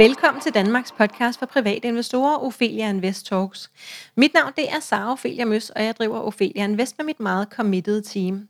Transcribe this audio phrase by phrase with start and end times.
[0.00, 3.70] Velkommen til Danmarks podcast for private investorer, Ophelia Invest Talks.
[4.16, 7.48] Mit navn det er Sara Ophelia Møs, og jeg driver Ophelia Invest med mit meget
[7.50, 8.48] committed team.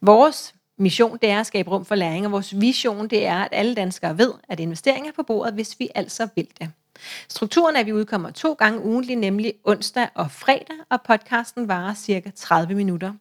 [0.00, 3.48] Vores mission det er at skabe rum for læring, og vores vision det er, at
[3.52, 6.70] alle danskere ved, at investeringer er på bordet, hvis vi altså vil det.
[7.28, 11.94] Strukturen er, at vi udkommer to gange ugentlig, nemlig onsdag og fredag, og podcasten varer
[11.94, 13.12] cirka 30 minutter.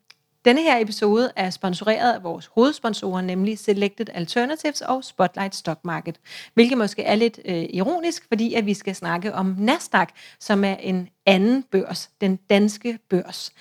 [0.45, 6.19] Denne her episode er sponsoreret af vores hovedsponsorer, nemlig Selected Alternatives og Spotlight Stock Market,
[6.53, 10.75] hvilket måske er lidt øh, ironisk, fordi at vi skal snakke om Nasdaq, som er
[10.75, 13.51] en anden børs, den danske børs.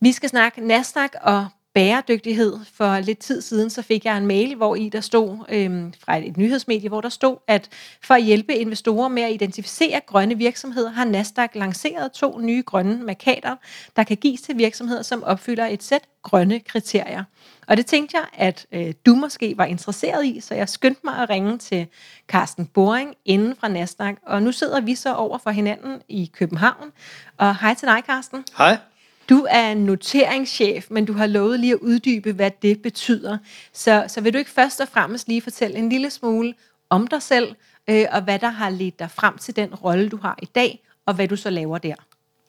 [0.00, 2.58] Vi skal snakke Nasdaq og bæredygtighed.
[2.74, 6.16] For lidt tid siden så fik jeg en mail, hvor i der stod øh, fra
[6.16, 7.68] et, et nyhedsmedie, hvor der stod, at
[8.02, 13.02] for at hjælpe investorer med at identificere grønne virksomheder, har Nasdaq lanceret to nye grønne
[13.02, 13.56] markader,
[13.96, 17.24] der kan gives til virksomheder, som opfylder et sæt grønne kriterier.
[17.68, 21.16] Og det tænkte jeg, at øh, du måske var interesseret i, så jeg skyndte mig
[21.16, 21.86] at ringe til
[22.28, 24.14] Carsten Boring inden fra Nasdaq.
[24.26, 26.92] Og nu sidder vi så over for hinanden i København.
[27.36, 28.44] Og hej til dig, Carsten.
[28.58, 28.78] Hej.
[29.28, 33.38] Du er noteringschef, men du har lovet lige at uddybe, hvad det betyder.
[33.72, 36.54] Så, så vil du ikke først og fremmest lige fortælle en lille smule
[36.90, 37.54] om dig selv,
[37.90, 40.84] øh, og hvad der har ledt dig frem til den rolle, du har i dag,
[41.06, 41.94] og hvad du så laver der?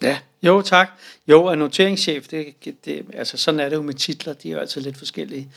[0.02, 0.90] Ja, jo tak.
[1.28, 4.60] Jo, er noteringschef, det, det, altså sådan er det jo med titler, de er jo
[4.60, 5.50] altid lidt forskellige.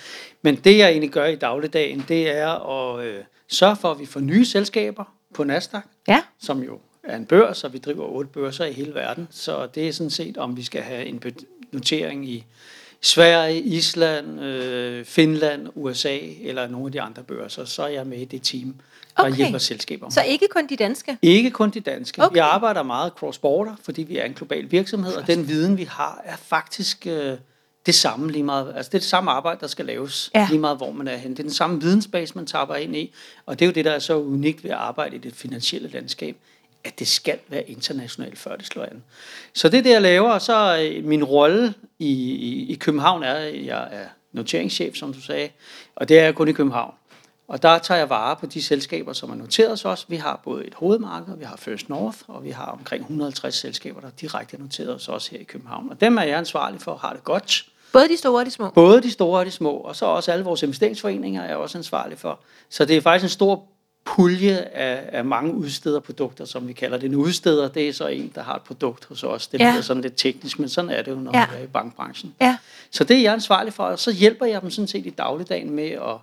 [0.43, 4.07] Men det jeg egentlig gør i dagligdagen, det er at øh, sørge for, at vi
[4.07, 6.23] får nye selskaber på Nasdaq, ja.
[6.39, 9.29] som jo er en børs, og vi driver otte børser i hele verden.
[9.31, 11.23] Så det er sådan set, om vi skal have en
[11.73, 12.45] notering i
[13.01, 18.19] Sverige, Island, øh, Finland, USA eller nogle af de andre børser, så er jeg med
[18.19, 18.75] i det team,
[19.17, 19.37] der okay.
[19.37, 20.11] hjælper selskaber.
[20.11, 21.19] Så ikke kun de danske?
[21.23, 22.23] Ikke kun de danske.
[22.23, 22.35] Okay.
[22.35, 26.23] Vi arbejder meget cross-border, fordi vi er en global virksomhed, og den viden, vi har,
[26.25, 27.37] er faktisk øh,
[27.87, 28.73] det samme lige meget.
[28.77, 30.47] Altså det er det samme arbejde, der skal laves ja.
[30.51, 31.31] lige meget, hvor man er hen.
[31.31, 33.15] Det er den samme vidensbase, man taber ind i,
[33.47, 35.89] og det er jo det, der er så unikt ved at arbejde i det finansielle
[35.89, 36.37] landskab
[36.89, 39.05] at det skal være internationalt, før det slår an.
[39.53, 43.23] Så det er det, jeg laver, og så øh, min rolle i, i, i København
[43.23, 45.49] er, at jeg er noteringschef, som du sagde,
[45.97, 46.95] og det er jeg kun i København.
[47.49, 50.07] Og der tager jeg vare på de selskaber, som er noteret hos os.
[50.09, 54.01] Vi har både et hovedmarked, vi har First North, og vi har omkring 150 selskaber,
[54.01, 55.91] der er direkte noteret hos os her i København.
[55.91, 57.67] Og dem er jeg ansvarlig for have det godt.
[57.93, 58.71] Både de store og de små?
[58.71, 61.79] Både de store og de små, og så også alle vores investeringsforeninger er jeg også
[61.79, 62.41] ansvarlig for.
[62.69, 63.65] Så det er faktisk en stor
[64.15, 67.07] pulje af, af mange udsteder produkter, som vi kalder det.
[67.07, 69.47] En udsteder, det er så en, der har et produkt hos os.
[69.47, 69.71] Det ja.
[69.71, 71.47] bliver sådan lidt teknisk, men sådan er det jo, når ja.
[71.47, 72.35] man er i bankbranchen.
[72.41, 72.57] Ja.
[72.91, 75.71] Så det er jeg ansvarlig for, og så hjælper jeg dem sådan set i dagligdagen
[75.71, 76.17] med at,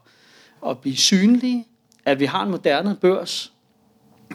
[0.69, 1.67] at blive synlige,
[2.05, 3.51] at vi har en moderne børs,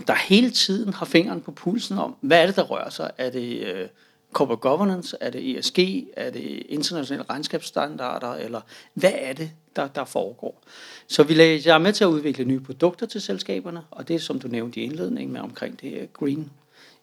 [0.06, 3.10] der hele tiden har fingeren på pulsen om, hvad er det, der rører sig?
[3.18, 3.88] Er det øh,
[4.32, 5.16] corporate governance?
[5.20, 5.78] Er det ESG?
[6.16, 8.34] Er det internationale regnskabsstandarder?
[8.34, 8.60] Eller
[8.94, 10.62] hvad er det, der, der foregår?
[11.06, 14.22] Så vi lader, jeg er med til at udvikle nye produkter til selskaberne, og det
[14.22, 16.50] som du nævnte i indledningen med omkring det Green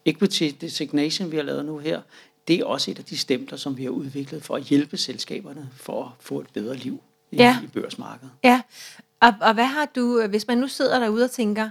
[0.05, 2.01] Equity Designation, vi har lavet nu her,
[2.47, 5.69] det er også et af de stempler, som vi har udviklet for at hjælpe selskaberne
[5.73, 7.01] for at få et bedre liv
[7.31, 7.57] i, ja.
[7.63, 8.31] i børsmarkedet.
[8.43, 8.61] Ja,
[9.19, 11.69] og, og hvad har du, hvis man nu sidder derude og tænker,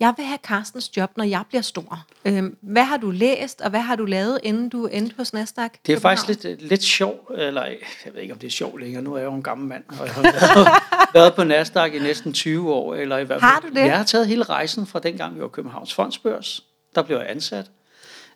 [0.00, 2.06] jeg vil have Carstens job, når jeg bliver stor.
[2.24, 5.70] Øhm, hvad har du læst, og hvad har du lavet, inden du endte hos Nasdaq?
[5.86, 9.02] Det er faktisk lidt, lidt sjovt, eller jeg ved ikke, om det er sjovt længere.
[9.02, 10.68] Nu er jeg jo en gammel mand, og jeg har været,
[11.14, 12.94] været på Nasdaq i næsten 20 år.
[12.94, 13.50] Eller i hvert fald.
[13.50, 13.86] Har du det?
[13.86, 16.62] Jeg har taget hele rejsen fra dengang, vi var Københavns Fondsbørs.
[16.94, 17.66] Der blev jeg ansat.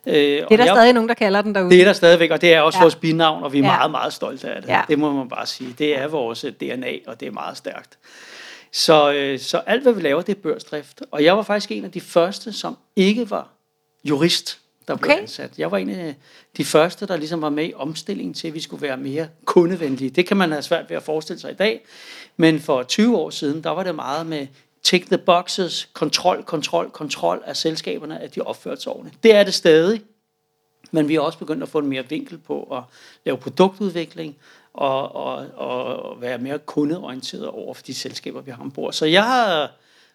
[0.07, 1.69] Øh, det er der jeg, stadig nogen, der kalder den derude.
[1.69, 2.83] Det er der stadigvæk, og det er også ja.
[2.83, 3.77] vores binavn, og vi er ja.
[3.77, 4.69] meget, meget stolte af det.
[4.69, 4.81] Ja.
[4.87, 5.75] Det må man bare sige.
[5.77, 7.97] Det er vores DNA, og det er meget stærkt.
[8.71, 11.01] Så, øh, så alt, hvad vi laver, det er børsdrift.
[11.11, 13.49] Og jeg var faktisk en af de første, som ikke var
[14.03, 15.05] jurist, der okay.
[15.05, 15.51] blev ansat.
[15.57, 16.15] Jeg var en af
[16.57, 20.09] de første, der ligesom var med i omstillingen til, at vi skulle være mere kundevenlige.
[20.09, 21.85] Det kan man have svært ved at forestille sig i dag.
[22.37, 24.47] Men for 20 år siden, der var det meget med
[24.83, 29.23] tick the boxes, kontrol, kontrol, kontrol af selskaberne, at de opførte sig ordentligt.
[29.23, 30.01] Det er det stadig.
[30.91, 32.83] Men vi har også begyndt at få en mere vinkel på at
[33.25, 34.35] lave produktudvikling
[34.73, 38.93] og, og, og være mere kundeorienteret over for de selskaber, vi har ombord.
[38.93, 39.71] Så jeg har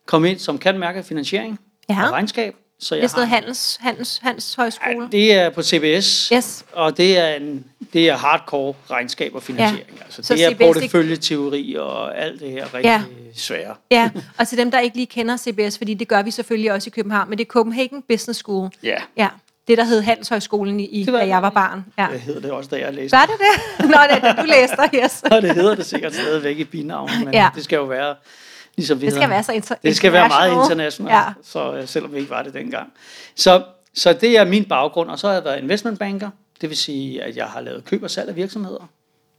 [0.07, 2.07] kommet ind som kan mærke finansiering ja.
[2.07, 2.55] og regnskab.
[2.79, 5.09] Så jeg det er sådan noget handels, handels, handels højskole?
[5.13, 6.65] Ja, det er på CBS, yes.
[6.73, 9.97] og det er, en, det er hardcore regnskab og finansiering.
[9.97, 10.05] Ja.
[10.05, 13.03] Altså, så det er CBS, porteføljeteori og alt det her rigtig ja.
[13.35, 13.75] svære.
[13.91, 16.89] Ja, og til dem, der ikke lige kender CBS, fordi det gør vi selvfølgelig også
[16.89, 18.71] i København, men det er Copenhagen Business School.
[18.83, 18.99] Ja.
[19.17, 19.29] ja
[19.69, 21.85] det, der hed Handelshøjskolen, i, det var, da jeg var barn.
[21.99, 22.09] Ja.
[22.13, 23.17] Det hedder det også, da jeg læste.
[23.17, 23.87] Var det det?
[23.91, 25.25] Nå, det er det, du læste yes.
[25.31, 27.49] Nå, det hedder det sikkert stadigvæk i binavnet, men ja.
[27.55, 28.15] det skal jo være
[28.77, 31.25] ligesom vi Det skal være så inter- Det skal være meget internationalt, ja.
[31.43, 32.93] så uh, selvom vi ikke var det dengang.
[33.35, 33.63] Så,
[33.95, 36.31] så det er min baggrund, og så har jeg været investmentbanker,
[36.61, 38.89] det vil sige, at jeg har lavet køb og salg af virksomheder.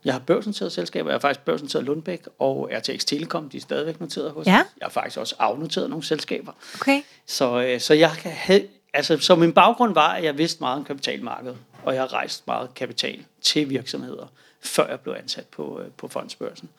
[0.05, 1.09] Jeg har børsnoterede selskaber.
[1.09, 3.49] Jeg har faktisk børsnoteret Lundbæk og RTX Telekom.
[3.49, 4.51] De er stadigvæk noteret hos Ja.
[4.51, 6.51] Jeg har faktisk også afnoteret nogle selskaber.
[6.81, 7.01] Okay.
[7.27, 8.61] Så, øh, så jeg kan have,
[8.97, 12.47] altså, så min baggrund var, at jeg vidste meget om kapitalmarkedet, og jeg har rejst
[12.47, 14.25] meget kapital til virksomheder,
[14.61, 16.69] før jeg blev ansat på, øh, på fondsbørsen.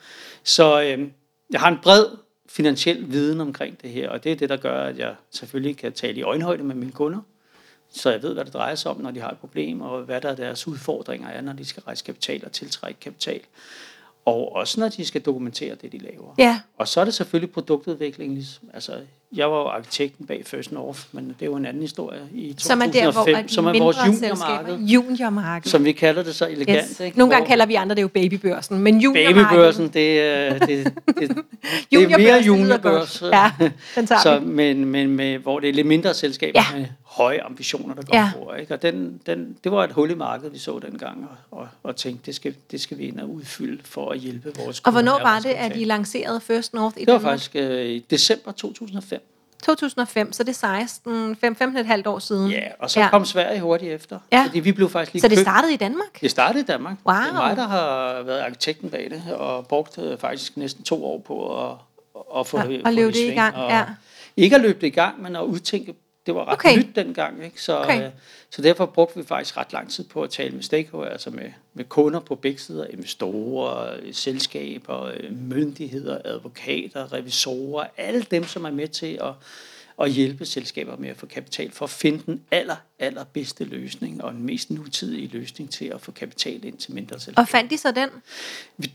[0.43, 1.07] Så øh,
[1.49, 2.05] jeg har en bred
[2.49, 5.93] finansiel viden omkring det her, og det er det, der gør, at jeg selvfølgelig kan
[5.93, 7.19] tale i øjenhøjde med mine kunder,
[7.91, 10.21] så jeg ved, hvad det drejer sig om, når de har et problem, og hvad
[10.21, 13.41] der er deres udfordringer er, når de skal rejse kapital og tiltrække kapital.
[14.25, 16.33] Og også når de skal dokumentere det, de laver.
[16.37, 16.59] Ja.
[16.77, 18.33] Og så er det selvfølgelig produktudvikling.
[18.33, 18.91] Ligesom, altså,
[19.35, 22.53] jeg var jo arkitekten bag First North, men det er jo en anden historie i
[22.53, 25.69] 2005, Som er der, hvor at de som er vores juniormarked, juniormarked.
[25.69, 26.87] som vi kalder det så elegant.
[26.89, 26.99] Yes.
[26.99, 27.17] Ikke?
[27.17, 29.45] Nogle gange Hvor kalder vi andre det jo babybørsen, men juniormarkedet.
[29.49, 31.37] Babybørsen, det, er- det, det, det,
[31.91, 33.21] det er mere juniorbørs.
[33.33, 33.51] Ja,
[33.95, 36.77] den tager så, men, men med, hvor det er lidt mindre selskaber Ja.
[36.79, 36.85] med
[37.19, 38.31] høje ambitioner, der går Ja.
[38.39, 38.55] over.
[38.55, 38.73] Ikke?
[38.73, 41.95] Og den, den, det var et hul i markedet, vi så dengang, og, og, og
[41.95, 44.91] tænkte, det skal, det skal vi ind og udfylde for at hjælpe vores Og kunder
[45.01, 47.31] hvornår med var at det, at I lancerede First North i Det var Danmark?
[47.31, 49.21] faktisk øh, i december 2005.
[49.63, 52.51] 2005, så det er 16, 5, 15,5 år siden.
[52.51, 53.09] Ja, og så Ja.
[53.09, 54.19] kom Sverige hurtigt efter.
[54.31, 54.43] Ja.
[54.47, 55.45] Fordi vi blev faktisk lige Så det købt.
[55.47, 56.21] startede i Danmark?
[56.21, 56.97] Det startede i Danmark.
[57.05, 57.15] Wow.
[57.15, 61.05] Det er mig, der har været arkitekten bag det, og brugt øh, faktisk næsten to
[61.05, 61.75] år på at,
[62.39, 63.85] at få, Og- det, og løbe det det i gang, Og ja.
[64.37, 65.93] Ikke at løbe det i gang, men at udtænke,
[66.25, 66.77] det var ret Okay.
[66.77, 67.43] nyt dengang.
[67.45, 67.61] Ikke?
[67.61, 68.05] Så, Okay.
[68.05, 68.11] øh,
[68.49, 71.51] så derfor brugte vi faktisk ret lang tid på at tale med stakeholder, altså med,
[71.73, 78.71] med kunder på begge sider, investorer, selskaber, øh, myndigheder, advokater, revisorer, alle dem, som er
[78.71, 79.33] med til at,
[80.01, 84.23] at hjælpe selskaber med at få kapital, for at finde den aller, aller bedste løsning,
[84.23, 87.41] og den mest nutidige løsning til at få kapital ind til mindre selskaber.
[87.41, 88.09] Og fandt I så den?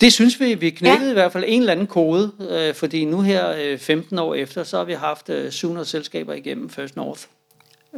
[0.01, 1.05] Det synes vi, vi knækkede Ja.
[1.07, 1.11] ja.
[1.11, 4.65] i hvert fald en eller anden kode, øh, fordi nu her øh, 15 år efter,
[4.65, 7.23] så har vi haft øh, 700 selskaber igennem First North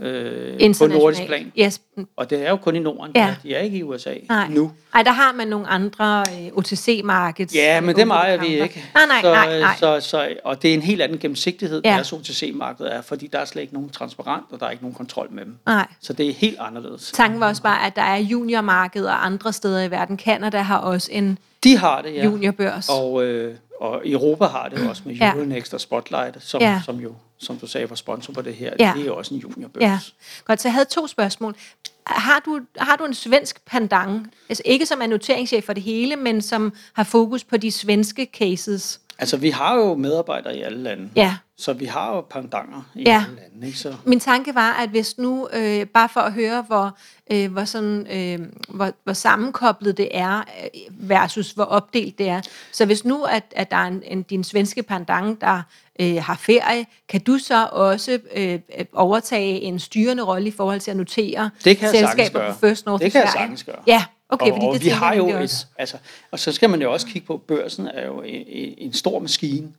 [0.02, 1.52] øh, på nordisk plan.
[1.58, 1.80] Yes.
[2.16, 3.36] Og det er jo kun i Norden, Ja.
[3.42, 4.48] de er ikke i USA Nej.
[4.48, 4.72] nu.
[4.94, 7.54] Ej, der har man nogle andre øh, OTC-markeds.
[7.54, 8.84] Ja, men det ejer vi ikke.
[8.94, 9.76] Nej, nej, så, nej, nej.
[9.78, 11.90] Så, så, og det er en helt anden gennemsigtighed, Ja.
[11.90, 14.94] deres OTC-marked er, fordi der er slet ikke nogen transparent, og der er ikke nogen
[14.94, 15.56] kontrol med dem.
[15.66, 15.86] nej.
[16.00, 17.12] Så det er helt anderledes.
[17.14, 20.18] Tanken var også bare, at der er juniormarked og andre steder i verden.
[20.18, 22.24] Canada har også en De har det, ja.
[22.24, 22.88] juniorbørs.
[22.88, 25.32] Og, øh, og Europa har det også med Ja.
[25.32, 26.70] Euronext og Spotlight, som, Ja.
[26.72, 26.80] ja.
[26.84, 28.72] som jo, som du sagde, var sponsor på det her.
[28.78, 28.92] Ja.
[28.96, 29.82] Det er også en juniorbørs.
[29.82, 29.98] Ja,
[30.44, 30.60] godt.
[30.62, 31.54] Så jeg havde to spørgsmål.
[32.06, 34.26] Har du, har du en svensk pendant?
[34.48, 38.28] Altså ikke som er noteringschef for det hele, men som har fokus på de svenske
[38.38, 39.00] cases?
[39.18, 41.08] Altså, vi har jo medarbejdere i alle lande.
[41.16, 41.36] Ja.
[41.58, 43.24] Så vi har jo pendanter i Ja.
[43.28, 43.66] alle lande.
[43.66, 43.78] Ikke?
[43.78, 46.96] Så, Min tanke var, at hvis nu, øh, bare for at høre, hvor,
[47.32, 52.40] øh, hvor, sådan, øh, hvor, hvor sammenkoblet det er, øh, versus hvor opdelt det er.
[52.72, 55.62] Så hvis nu, at, at der er en, en, din svenske pendant, der
[56.00, 58.58] øh, har ferie, kan du så også øh,
[58.92, 63.04] overtage en styrende rolle i forhold til at notere Det kan selskaber på First North
[63.04, 63.76] Det kan jeg sagtens gøre.
[63.86, 65.66] Ja, okay, og, fordi og det vi tænker har jo et, også.
[65.78, 65.96] altså,
[66.30, 69.18] og så skal man jo også kigge på, at børsen er jo en, en stor
[69.18, 69.72] maskine.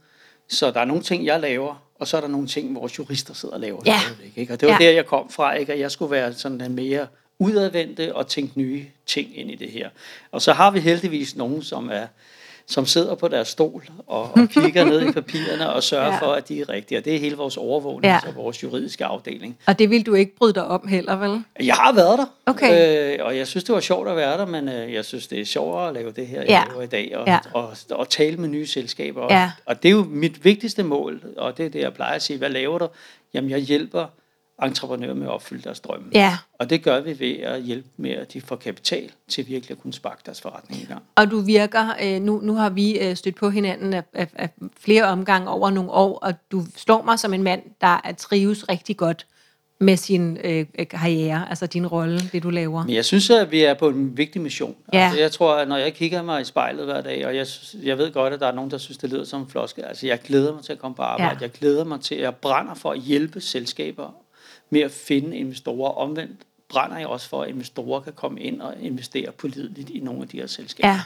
[0.49, 3.33] Så der er nogle ting, jeg laver, og så er der nogle ting, vores jurister
[3.33, 3.81] sidder og laver.
[3.85, 3.99] Ja.
[3.99, 4.53] stadigvæk, Ikke?
[4.53, 4.85] Og det var ja.
[4.85, 5.73] der, jeg kom fra, ikke?
[5.73, 7.07] at jeg skulle være sådan den mere
[7.39, 9.89] udadvendte og tænke nye ting ind i det her.
[10.31, 12.07] Og så har vi heldigvis nogen, som er
[12.69, 16.19] som sidder på deres stol og, og kigger ned i papirerne og sørger Ja.
[16.19, 16.97] for, at de er rigtige.
[16.97, 18.19] Og det er hele vores overvågning, Ja.
[18.27, 19.57] og vores juridiske afdeling.
[19.67, 21.43] Og det vil du ikke bryde dig om heller, vel?
[21.65, 23.13] Jeg har været der, Okay.
[23.19, 25.39] øh, og jeg synes, det var sjovt at være der, men øh, jeg synes, det
[25.41, 26.63] er sjovere at lave det her, jeg Ja.
[26.69, 27.31] laver i dag, og, Ja.
[27.33, 27.39] ja.
[27.53, 29.21] og, og, og tale med nye selskaber.
[29.21, 29.51] Og, Ja.
[29.65, 32.37] og det er jo mit vigtigste mål, og det er det, jeg plejer at sige.
[32.37, 32.87] Hvad laver du?
[33.33, 34.05] Jamen, jeg hjælper
[34.65, 36.05] entreprenører med at opfylde deres drømme.
[36.13, 36.37] Ja.
[36.59, 39.81] Og det gør vi ved at hjælpe med, at de får kapital til virkelig at
[39.81, 41.03] kunne sparke deres forretning i gang.
[41.15, 44.49] Og du virker, øh, nu, nu har vi øh, stødt på hinanden af, af, af
[44.79, 48.69] flere omgange over nogle år, og du slår mig som en mand, der er trives
[48.69, 49.25] rigtig godt
[49.79, 52.85] med sin øh, øh, karriere, altså din rolle, det du laver.
[52.85, 54.75] Men jeg synes, at vi er på en vigtig mission.
[54.93, 54.99] Ja.
[54.99, 57.47] Altså, jeg tror, at når jeg kigger mig i spejlet hver dag, og jeg,
[57.83, 59.83] jeg ved godt, at der er nogen, der synes, det lyder som en floskel.
[59.83, 61.37] Altså, jeg glæder mig til at komme på arbejde.
[61.39, 61.41] Ja.
[61.41, 64.15] Jeg glæder mig til, at jeg brænder for at hjælpe selskaber
[64.69, 65.91] med at finde investorer.
[65.91, 70.21] Omvendt brænder jeg også for, at investorer kan komme ind og investere pålideligt i nogle
[70.21, 70.87] af de her selskaber.
[70.89, 71.01] Ja,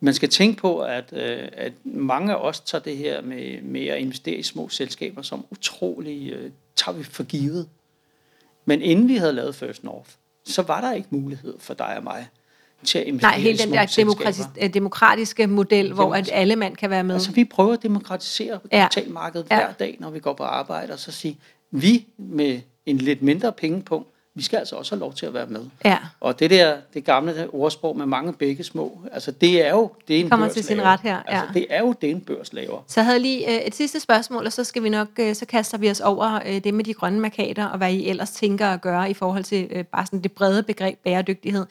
[0.00, 3.86] Man skal tænke på, at, øh, at mange af os tager det her med, med
[3.86, 7.68] at investere i små selskaber som utrolig, øh, tager vi for givet.
[8.64, 10.10] Men inden vi havde lavet First North,
[10.44, 12.28] så var der ikke mulighed for dig og mig
[12.84, 16.76] til at investere nej, hele den der demokratis, øh, demokratiske model, hvor at alle mand
[16.76, 17.14] kan være med.
[17.14, 18.88] Altså, vi prøver at demokratisere Ja.
[18.90, 19.56] kapitalmarkedet Ja.
[19.56, 21.38] hver dag, når vi går på arbejde, og så sige,
[21.70, 25.46] vi med en lidt mindre pengepunkt, vi skal altså også have lov til at være
[25.46, 25.60] med.
[25.84, 29.90] Ja, Og det der, det gamle ordsprog med mange begge små, altså det er jo
[30.08, 30.88] det, en Kommer børs til sin laver.
[30.88, 31.22] ret her, ja.
[31.40, 32.78] Altså, det er jo det, en børs laver.
[32.86, 35.46] så jeg havde lige øh, et sidste spørgsmål, og så skal vi nok, øh, så
[35.46, 38.66] kaster vi os over øh, det med de grønne markader, og hvad I ellers tænker
[38.66, 41.66] at gøre i forhold til øh, bare sådan det brede begreb bæredygtighed.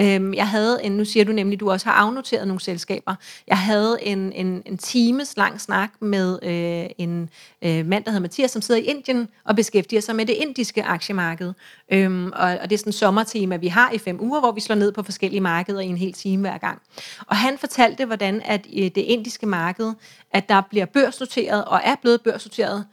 [0.00, 3.14] Øhm, jeg havde en, nu siger du nemlig, du også har afnoteret nogle selskaber.
[3.46, 7.28] Jeg havde en, en, en times lang snak med øh, en
[7.62, 10.82] øh, mand, der hedder Mathias, som sidder i Indien og beskæftiger sig med det indiske
[10.82, 11.52] aktiemarked.
[11.92, 14.60] Øhm, og, og det er sådan en sommertema, vi har i fem uger, hvor vi
[14.60, 16.82] slår ned på forskellige markeder i en hel time hver gang.
[17.26, 19.92] Og han fortalte, hvordan at øh, det indiske marked,
[20.32, 22.84] at der bliver børsnoteret og er blevet børsnoteret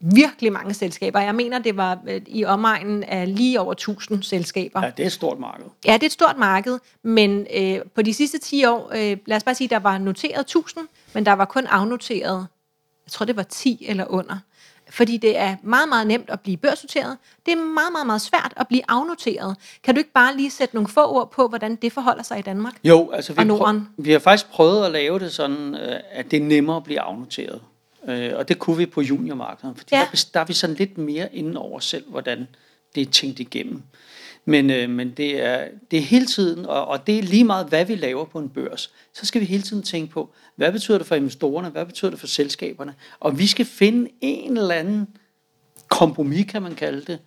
[0.00, 1.20] virkelig mange selskaber.
[1.20, 4.84] Jeg mener, det var øh, i omegnen af lige over 1000 selskaber.
[4.84, 5.64] Ja, det er et stort marked.
[5.86, 9.36] Ja, det er et stort marked, men øh, på de sidste 10 år, øh, lad
[9.36, 12.46] os bare sige, der var noteret 1000, men der var kun afnoteret,
[13.06, 14.38] jeg tror det var 10 eller under.
[14.90, 17.16] Fordi det er meget, meget nemt at blive børsnoteret.
[17.46, 19.56] Det er meget, meget, meget svært at blive afnoteret.
[19.82, 22.42] Kan du ikke bare lige sætte nogle få ord på, hvordan det forholder sig i
[22.42, 22.74] Danmark?
[22.84, 23.88] Jo, altså vi, Og Norden.
[23.98, 27.00] vi har faktisk prøvet at lave det sådan, øh, at det er nemmere at blive
[27.00, 27.60] afnoteret.
[28.08, 30.06] Øh, Og det kunne vi på juniormarkedet, fordi Ja.
[30.12, 32.46] der, der er vi sådan lidt mere inde over selv, hvordan
[32.94, 33.82] det er tænkt igennem.
[34.44, 37.66] Men, øh, men det, er, det er hele tiden, og, og det er lige meget,
[37.66, 40.98] hvad vi laver på en børs, så skal vi hele tiden tænke på, hvad betyder
[40.98, 45.08] det for investorerne, hvad betyder det for selskaberne, og vi skal finde en eller anden
[45.88, 47.18] kompromis, kan man kalde det,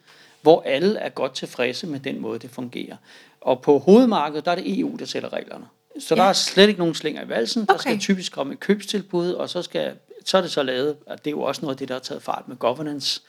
[0.42, 2.96] hvor alle er godt tilfredse med den måde, det fungerer.
[3.42, 5.66] Og på hovedmarkedet, der er det EU, der sætter reglerne.
[6.00, 6.30] Så der Ja.
[6.30, 7.66] er slet ikke nogen slinger i valsen.
[7.66, 7.82] Der Okay.
[7.82, 9.94] skal typisk komme et købstilbud, og så, skal,
[10.26, 12.00] så er det så lavet, og det er jo også noget af det, der har
[12.00, 13.22] taget fart med governance,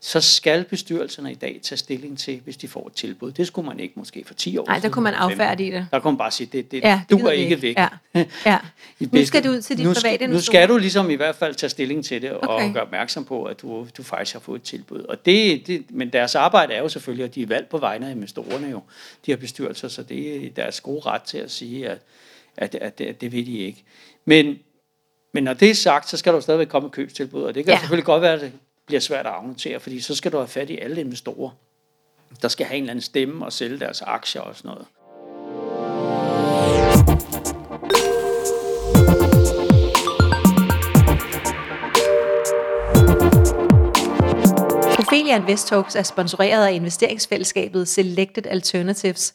[0.00, 3.32] så skal bestyrelserne i dag tage stilling til, hvis de får et tilbud.
[3.32, 5.40] Det skulle man ikke måske for 10 år Nej, der kunne man eller 15.
[5.40, 5.86] affærdige det.
[5.92, 7.76] Der kunne man bare sige, det, det, Ja, det du er ikke væk.
[7.76, 7.88] Ja.
[8.46, 8.58] ja.
[9.00, 11.36] Nu skal det ud til de nu private skal, nu skal du ligesom i hvert
[11.36, 12.72] fald tage stilling til det, og Okay.
[12.72, 15.00] gøre opmærksom på, at du, du faktisk har fået et tilbud.
[15.00, 18.06] Og det, det, men deres arbejde er jo selvfølgelig, at de er valgt på vegne
[18.06, 18.82] af investorerne jo,
[19.26, 21.98] de har bestyrelser, så det er deres gode ret til at sige, at,
[22.56, 23.82] at, at, at det vil de ikke.
[24.24, 24.58] Men,
[25.36, 27.64] men når det er sagt, så skal der jo stadigvæk komme et købstilbud, og det
[27.64, 27.78] kan Ja.
[27.78, 28.52] selvfølgelig godt være, at det
[28.86, 31.50] bliver svært at afnotere, fordi så skal du have fat i alle investorer,
[32.42, 34.86] der skal have en eller anden stemme og sælge deres aktier og sådan noget.
[44.98, 49.34] Ophelia Invest Talks er sponsoreret af investeringsfællesskabet Selected Alternatives.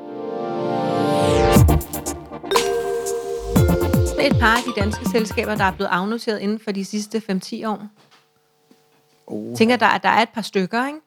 [4.25, 7.67] Et par af de danske selskaber, der er blevet afnoteret inden for de sidste 5-10
[7.67, 7.87] år?
[9.27, 9.55] Oh.
[9.57, 10.99] Tænker, der, er- der er et par stykker, ikke?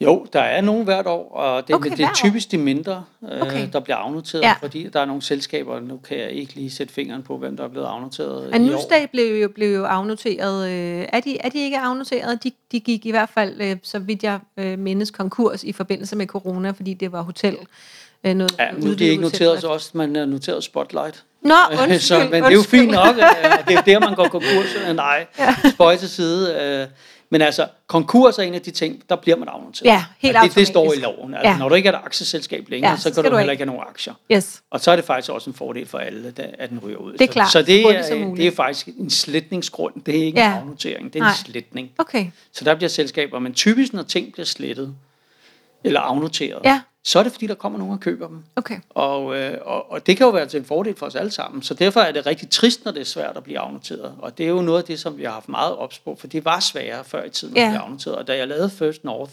[0.00, 3.40] Jo, der er nogen hvert år, og det, Okay, det er typisk de mindre, øh,
[3.42, 3.68] Okay.
[3.72, 4.52] der bliver afnoteret, Ja.
[4.60, 7.64] fordi der er nogle selskaber, nu kan jeg ikke lige sætte fingeren på, hvem der
[7.64, 9.06] er blevet afnoteret i år.
[9.12, 10.70] Blev jo, blev jo afnoteret.
[10.70, 12.44] Øh, er, de, er de ikke afnoteret?
[12.44, 16.16] De, de gik i hvert fald, øh, så vidt jeg øh, mindes, konkurs i forbindelse
[16.16, 17.56] med corona, fordi det var hotel.
[18.24, 21.24] Øh, noget, Ja, nu er det ikke noteret så også, man er noteret Spotlight.
[21.44, 22.80] Nå, undskyld, så, men det er jo undskyld.
[22.80, 23.22] fint nok, øh,
[23.60, 24.74] og det er der, man går konkurs.
[24.88, 25.26] Øh, Nej,
[25.74, 26.54] spøj til side.
[26.62, 26.86] øh,
[27.30, 29.84] Men altså, konkurs er en af de ting, der bliver man afnoteret.
[29.86, 31.34] Ja, helt Og det, det står i loven.
[31.34, 31.52] Altså, Ja.
[31.52, 31.58] ja.
[31.58, 33.60] Når du ikke er et aktieselskab længere, Ja, ja, så kan du du heller ikke.
[33.64, 34.14] have nogen aktier.
[34.32, 34.62] Yes.
[34.70, 37.12] Og så er det faktisk også en fordel for alle, at den ryger ud.
[37.12, 39.94] Det er Så- klart, Så så det er, det er faktisk en sletningsgrund.
[40.06, 40.46] Det er ikke Ja.
[40.52, 41.30] en afnotering, det er Nej.
[41.30, 41.90] en sletning.
[41.98, 42.26] Okay.
[42.52, 44.94] Så der bliver selskaber, men typisk når ting bliver slettet,
[45.84, 46.80] eller afnoteret, Ja.
[47.04, 48.44] Så er det fordi, der kommer nogen og køber dem.
[48.56, 48.78] Okay.
[48.90, 51.62] Og, øh, og, og det kan jo være til en fordel for os alle sammen.
[51.62, 54.14] Så derfor er det rigtig trist, når det er svært at blive afnoteret.
[54.18, 56.26] Og det er jo noget af det, som vi har haft meget ops på, for
[56.26, 57.68] det var sværere før i tiden at Ja.
[57.68, 58.16] blive afnoteret.
[58.16, 59.32] Og da jeg lavede First North,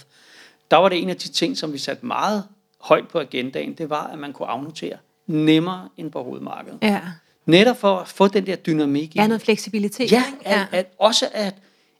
[0.71, 2.43] der var det en af de ting, som vi satte meget
[2.81, 4.97] højt på agendaen, det var, at man kunne afnotere
[5.27, 6.77] nemmere end på hovedmarkedet.
[6.81, 7.01] Ja.
[7.45, 10.11] Netop for at få den der dynamik i Ja, noget fleksibilitet.
[10.11, 10.47] Ja, ikke?
[10.47, 11.55] at, at også at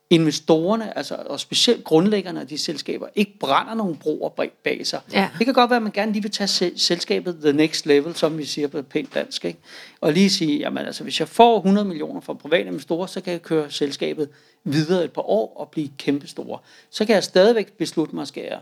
[0.10, 5.02] investorerne, altså, og specielt grundlæggerne af de selskaber, ikke brænder nogle broer bag, bag sig.
[5.14, 5.30] Ja.
[5.38, 8.16] Det kan godt være, at man gerne lige vil tage se- selskabet the next level,
[8.16, 9.60] som vi siger på pænt dansk, ikke?
[10.02, 13.34] og lige sige, jamen altså, hvis jeg får 100 millioner fra private investorer, så kan
[13.34, 14.30] jeg køre selskabet
[14.64, 16.60] videre et par år og blive kæmpestore.
[16.90, 18.60] Så kan jeg stadigvæk beslutte mig, skal jeg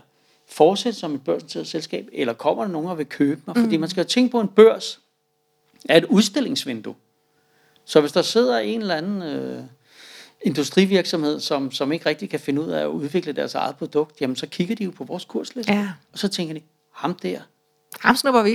[0.48, 3.56] fortsætte som et børsnoteret selskab, eller kommer der nogen og vil købe mig?
[3.56, 5.00] Fordi man skal jo tænke på, en børs
[5.88, 6.94] er et udstillingsvindue.
[7.84, 9.62] Så hvis der sidder en eller anden øh,
[10.42, 14.36] industrivirksomhed, som, som ikke rigtig kan finde ud af at udvikle deres eget produkt, jamen
[14.36, 15.88] så kigger de jo på vores kursliste, Ja.
[16.12, 16.60] og så tænker de,
[16.94, 17.38] ham der,
[18.00, 18.50] Ham snupper vi.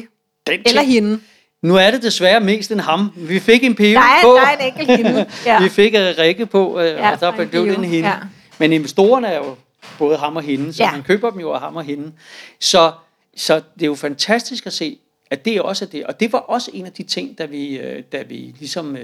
[0.48, 0.94] den Eller ting.
[0.94, 1.20] hende.
[1.62, 3.10] Nu er det desværre mest en ham.
[3.16, 4.30] Vi fik en pige på.
[4.34, 5.25] der er en enkelt hende.
[5.46, 5.63] Ja.
[5.63, 8.10] Vi fik uh, Rikke på, uh, Ja, og der en blev det en hende.
[8.10, 8.16] Ja.
[8.60, 9.56] Men investorerne er jo
[9.98, 10.92] både ham og hende, så Ja.
[10.92, 12.12] man køber dem jo af ham og hende.
[12.60, 12.92] Så,
[13.38, 14.98] så det er jo fantastisk at se,
[15.32, 16.06] at det også er det.
[16.06, 18.98] Og det var også en af de ting, da vi, øh, da vi ligesom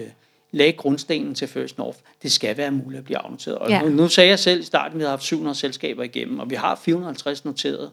[0.52, 1.98] lagde grundstenen til First North.
[2.24, 3.58] Det skal være muligt at blive afnoteret.
[3.58, 3.82] Og Ja.
[3.82, 6.50] nu, nu sagde jeg selv i starten, at vi har haft 700 selskaber igennem, og
[6.50, 7.92] vi har 450 noteret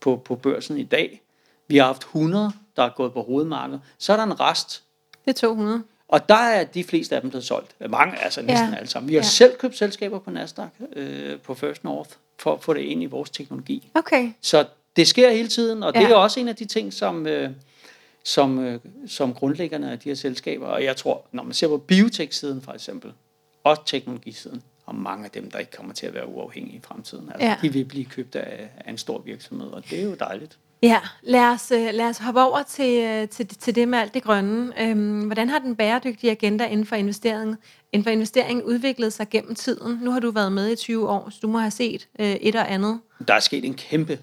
[0.00, 1.22] på, på børsen i dag.
[1.68, 3.80] Vi har haft 100, der er gået på hovedmarkedet.
[3.98, 4.82] Så er der en rest,
[5.24, 5.82] Det er 200.
[6.08, 7.74] og der er de fleste af dem blevet solgt.
[7.90, 8.76] Mange, altså næsten Ja.
[8.76, 9.08] alle sammen.
[9.08, 9.26] Vi har Ja.
[9.28, 13.06] selv købt selskaber på Nasdaq, øh, på First North, for at få det ind i
[13.06, 13.90] vores teknologi.
[13.94, 14.32] Okay.
[14.40, 14.64] Så
[14.96, 16.08] det sker hele tiden, og det Ja.
[16.10, 17.50] er også en af de ting, som, øh,
[18.26, 20.66] som, øh, som grundlæggerne af de her selskaber.
[20.66, 23.12] Og jeg tror, når man ser på biotech-siden for eksempel,
[23.64, 27.28] og teknologisiden, og mange af dem, der ikke kommer til at være uafhængige i fremtiden,
[27.28, 27.56] altså, Ja.
[27.62, 30.58] de vil blive købt af, af en stor virksomhed, og det er jo dejligt.
[30.82, 34.14] Ja, lad os, øh, lad os hoppe over til, øh, til, til det med alt
[34.14, 34.82] det grønne.
[34.82, 37.56] Øhm, hvordan har den bæredygtige agenda inden for investering,
[37.92, 39.98] inden for investering udviklet sig gennem tiden?
[40.02, 42.54] Nu har du været med i 20 år, så du må have set øh, et
[42.56, 43.00] og andet.
[43.28, 44.18] Der er sket en kæmpe,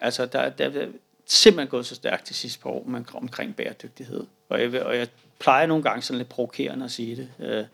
[0.00, 0.86] altså der, der er
[1.26, 4.26] simpelthen gået så stærkt de sidste par år man, omkring bæredygtighed.
[4.48, 7.28] Og jeg, og jeg plejer nogle gange sådan lidt provokerende at sige det.
[7.38, 7.64] Øh,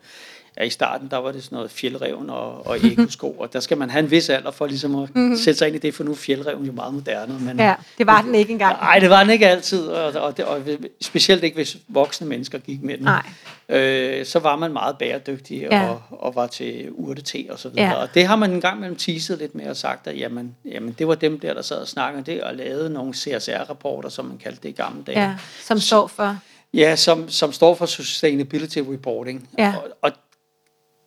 [0.59, 3.77] ja, I starten, der var det sådan noget fjeldreven og, og ekosko, og der skal
[3.77, 5.37] man have en vis alder for ligesom at mm-hmm.
[5.37, 7.39] sætte sig ind i det, for nu er fjeldreven jo meget moderne.
[7.39, 8.77] Men, Ja, det var den ikke engang.
[8.77, 10.61] Nej, det var den ikke altid, og, og, det, og
[11.01, 13.03] specielt ikke, hvis voksne mennesker gik med den.
[13.03, 13.29] Nej.
[13.69, 15.89] Øh, så var man meget bæredygtig Ja.
[15.89, 17.87] og, og var til urte og så videre.
[17.87, 17.93] Ja.
[17.93, 20.95] Og det har man en gang mellem teaset lidt med og sagt, at jamen, jamen,
[20.99, 24.37] det var dem der, der sad og snakkede det, og lavede nogle CSR-rapporter, som man
[24.37, 25.21] kaldte det i gamle dage.
[25.21, 26.37] Ja, som står for.
[26.73, 29.49] Ja, som, som står for Sustainability Reporting.
[29.57, 29.73] Ja.
[29.77, 30.11] Og, og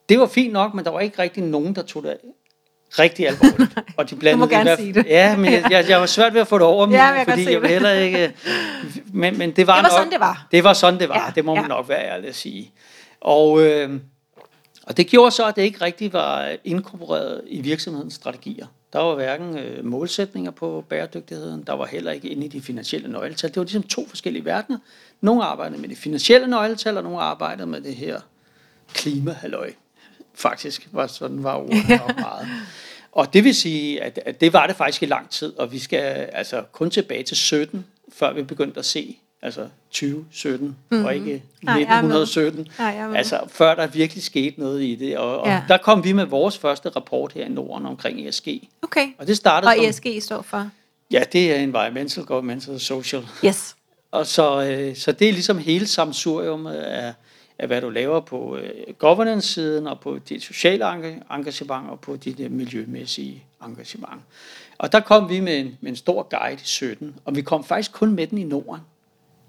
[0.09, 2.17] det var fint nok, men der var ikke rigtig nogen, der tog det
[2.99, 3.79] rigtig alvorligt.
[3.97, 5.07] Og de blandede Du må det gerne hvert- sige det.
[5.07, 7.25] Ja, men jeg, jeg, jeg var svært ved at få det over mig, Ja, jeg
[7.29, 7.71] fordi jeg det.
[7.71, 8.33] heller ikke...
[9.13, 10.47] Men, men det var, Det var nok, sådan, det var.
[10.53, 11.15] Det var sådan, det var.
[11.19, 11.69] Ja, Ja, det må man ja.
[11.69, 12.73] nok være ærlig at sige.
[13.21, 14.01] Og, øh,
[14.87, 18.67] og det gjorde så, at det ikke rigtig var inkorporeret i virksomhedens strategier.
[18.93, 23.09] Der var hverken øh, målsætninger på bæredygtigheden, der var heller ikke inde i de finansielle
[23.13, 23.51] nøgletal.
[23.51, 24.79] Det var ligesom to forskellige verdener.
[25.21, 28.21] Nogle arbejdede med de finansielle nøgletal, og nogle arbejdede med det her
[28.95, 29.73] klimahalløj.
[30.43, 32.49] Faktisk var sådan var ordet nok meget.
[33.13, 35.79] Og det vil sige, at, at det var det faktisk i lang tid, og vi
[35.79, 36.01] skal
[36.33, 41.05] altså kun tilbage til 17, før vi begyndte at se, altså 2017, mm.
[41.05, 41.83] og ikke er med.
[41.83, 42.69] 1917.
[42.79, 43.17] Nej, jeg er med.
[43.17, 45.19] altså før der virkelig skete noget i det.
[45.19, 45.63] Og, og Ja.
[45.69, 48.49] der kom vi med vores første rapport her i Norden omkring ESG.
[48.83, 49.07] Okay.
[49.19, 50.71] Og det startede Og som, ESG står for?
[51.11, 53.27] ja, det er Environmental, Governmental, Social.
[53.45, 53.77] Yes.
[54.11, 57.13] Og så, øh, så det er ligesom hele samsurium af,
[57.59, 62.17] af, hvad du laver på øh, governance-siden, og på dit sociale enga- engagement, og på
[62.17, 64.23] dit øh, miljømæssige engagement.
[64.79, 67.65] Og der kom vi med en, med en stor guide i 17, og vi kom
[67.65, 68.81] faktisk kun med den i Norden.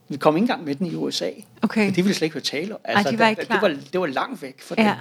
[0.10, 1.30] Vi kom ikke engang med den i USA.
[1.62, 1.90] Okay.
[1.90, 2.82] Og de ville slet ikke høre tale om.
[2.84, 3.62] Altså, de var ikke det, klar.
[3.62, 4.86] var, det var langt væk dem.
[4.86, 4.98] Ja.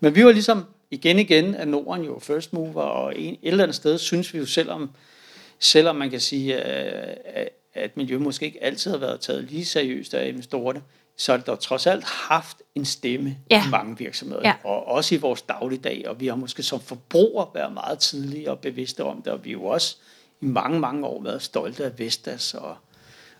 [0.00, 3.64] Men vi var ligesom, igen igen, at Norden jo first mover, og en, et eller
[3.64, 4.90] andet sted synes vi jo, selvom,
[5.58, 9.64] selvom man kan sige, at, at- at miljø måske ikke altid har været taget lige
[9.64, 10.82] seriøst af investorerne,
[11.16, 13.62] så har det dog trods alt haft en stemme Ja.
[13.66, 14.54] i mange virksomheder, Ja.
[14.64, 18.58] og også i vores dagligdag, og vi har måske som forbrugere været meget tidlige og
[18.58, 19.96] bevidste om det, og vi har jo også
[20.40, 22.76] i mange, mange år været stolte af Vestas og,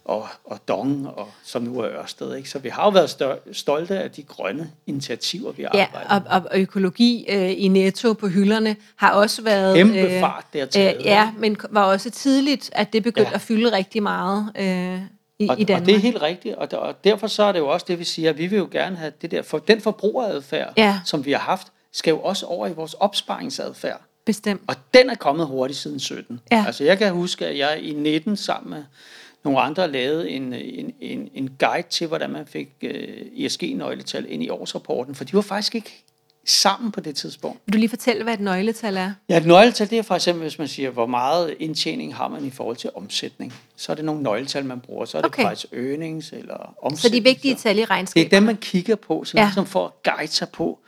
[0.05, 2.35] og, og Dong, og, som nu er Ørsted.
[2.37, 2.51] Ikke?
[2.51, 6.29] Så vi har jo været stør- stolte af de grønne initiativer, vi har Ja, arbejdet
[6.33, 9.77] og, og økologi øh, i Netto på hylderne har også været...
[9.77, 10.95] Kæmpe fart dertil.
[10.99, 13.35] Øh, ja, men var også tidligt, at det begyndte Ja.
[13.35, 15.01] at fylde rigtig meget øh,
[15.43, 15.83] i, og, i Danmark.
[15.83, 17.99] og det er helt rigtigt, og, der, og derfor så er det jo også det,
[17.99, 21.01] vi siger, at vi vil jo gerne have det der, for den forbrugeradfærd, Ja.
[21.05, 24.01] som vi har haft, skal jo også over i vores opsparingsadfærd.
[24.25, 24.63] Bestemt.
[24.67, 26.41] Og den er kommet hurtigt siden 17.
[26.53, 26.65] Ja.
[26.67, 28.85] Altså jeg kan huske, at jeg i 19 sammen med
[29.45, 34.43] nogle andre lavede en, en, en, en guide til, hvordan man fik øh, ESG-nøgletal ind
[34.43, 36.05] i årsrapporten, for de var faktisk ikke
[36.47, 37.61] sammen på det tidspunkt.
[37.67, 39.13] Vil du lige fortælle, hvad et nøgletal er?
[39.29, 42.45] Ja, et nøgletal, det er for eksempel, hvis man siger, hvor meget indtjening har man
[42.45, 43.55] i forhold til omsætning.
[43.77, 45.05] Så er det nogle nøgletal, man bruger.
[45.05, 45.43] Så er det Okay.
[45.43, 45.51] okay.
[45.51, 46.99] price earnings eller omsætning.
[46.99, 48.33] Så de vigtige tal i Det regnskabet.
[48.33, 49.41] er dem, man kigger på, så Ja.
[49.41, 49.47] ja.
[49.49, 50.79] ligesom for at guide sig på.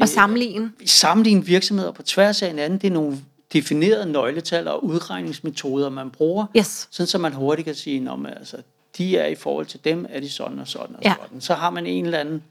[0.00, 0.64] Og sammenligne.
[0.80, 2.78] Øh, sammenligne virksomheder på tværs af hinanden.
[2.78, 3.18] Det er nogle
[3.52, 6.46] definerede nøgletal og udregningsmetoder, man bruger.
[6.56, 6.88] Yes.
[6.90, 8.56] Sådan, så man hurtigt kan sige, at altså,
[8.98, 11.14] de er i forhold til dem, er de sådan og sådan og Ja.
[11.24, 11.40] sådan.
[11.40, 12.42] Så har man en eller anden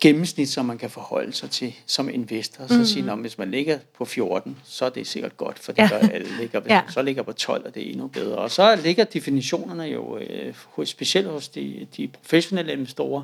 [0.00, 2.66] gennemsnit, som man kan forholde sig til som investor.
[2.66, 2.84] Så mm.
[2.84, 5.88] sige, at hvis man ligger på 14, så er det sikkert godt, for det Ja.
[5.88, 6.28] gør alle.
[6.40, 6.82] Ligger, hvis Ja.
[6.82, 8.36] man så ligger på 12, er det endnu bedre.
[8.36, 10.54] Og så ligger definitionerne jo, øh,
[10.84, 13.22] specielt hos de, de professionelle investorer,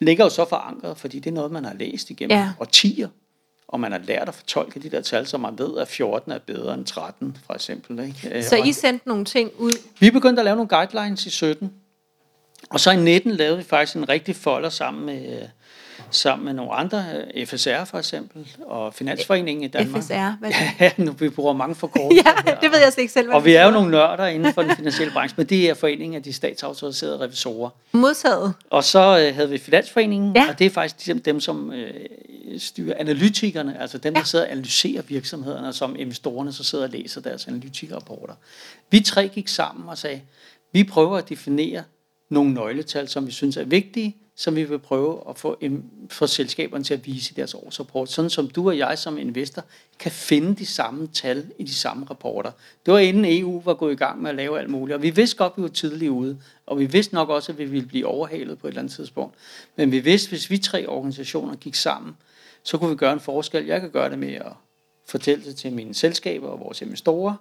[0.00, 2.50] ligger jo så forankret, fordi det er noget, man har læst igennem Ja.
[2.60, 3.08] årtier,
[3.68, 6.38] og man har lært at fortolke de der tal, så man ved, at 14 er
[6.38, 7.98] bedre end 13, for eksempel.
[7.98, 8.36] Ikke?
[8.38, 9.72] Øh, Så og- I sendte nogle ting ud.
[10.00, 11.72] vi begyndte at lave nogle guidelines i 17,
[12.70, 15.38] og så i 19 lavede vi faktisk en rigtig folder sammen med,
[16.10, 17.04] sammen med nogle andre,
[17.46, 20.02] FSR for eksempel, og Finansforeningen i Danmark.
[20.02, 20.80] FSR, hvad er det?
[20.98, 22.60] Ja, nu vi bruger mange forkortelser Ja, her.
[22.60, 24.76] det ved jeg slet ikke selv, Og vi er jo nogle nørder inden for den
[24.76, 27.70] finansielle branche, men det er foreningen af de statsautoriserede revisorer.
[27.92, 28.54] Modtaget.
[28.70, 30.42] Og så øh, havde vi Finansforeningen, Ja.
[30.42, 30.48] ja.
[30.50, 31.94] og det er faktisk dem, dem som øh,
[32.58, 36.90] styrer analytikerne, altså dem, der sidder og analyserer virksomhederne, og som investorerne så sidder og
[36.90, 38.34] læser deres analytikrapporter.
[38.90, 40.20] Vi tre gik sammen og sagde,
[40.72, 41.82] vi prøver at definere
[42.28, 45.60] nogle nøgletal, som vi synes er vigtige, som vi vil prøve at få,
[46.10, 49.64] få selskaberne til at vise i deres årsrapport, sådan som du og jeg som investor
[49.98, 52.50] kan finde de samme tal i de samme rapporter.
[52.86, 55.10] Det var inden EU var gået i gang med at lave alt muligt, og vi
[55.10, 57.88] vidste godt, at vi var tidligt ude, og vi vidste nok også, at vi ville
[57.88, 59.34] blive overhalet på et eller andet tidspunkt.
[59.76, 62.16] Men vi vidste, at hvis vi tre organisationer gik sammen,
[62.62, 63.66] så kunne vi gøre en forskel.
[63.66, 64.52] Jeg kan gøre det med at
[65.06, 67.34] fortælle det til mine selskaber og vores investorer.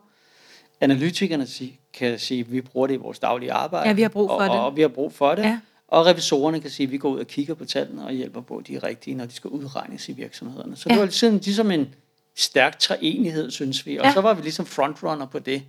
[0.81, 3.87] Analytikerne sig- kan sige, at vi bruger det i vores daglige arbejde.
[3.89, 4.59] Ja, vi har brug for og, det.
[4.59, 5.43] Og, vi har brug for det.
[5.43, 5.59] Ja.
[5.87, 8.57] Og revisorerne kan sige, at vi går ud og kigger på tallene og hjælper på,
[8.57, 10.75] at de er rigtige, når de skal udregnes i virksomhederne.
[10.75, 10.93] Så Ja.
[10.93, 11.95] det var ligesom, ligesom en
[12.35, 13.97] stærk treenighed, synes vi.
[13.97, 14.13] Og Ja.
[14.13, 15.63] så var vi ligesom frontrunner på det.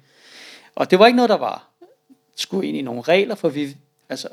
[0.75, 1.68] Og det var ikke noget, der var
[2.37, 3.77] skulle ind i nogle regler, for vi,
[4.09, 4.29] altså,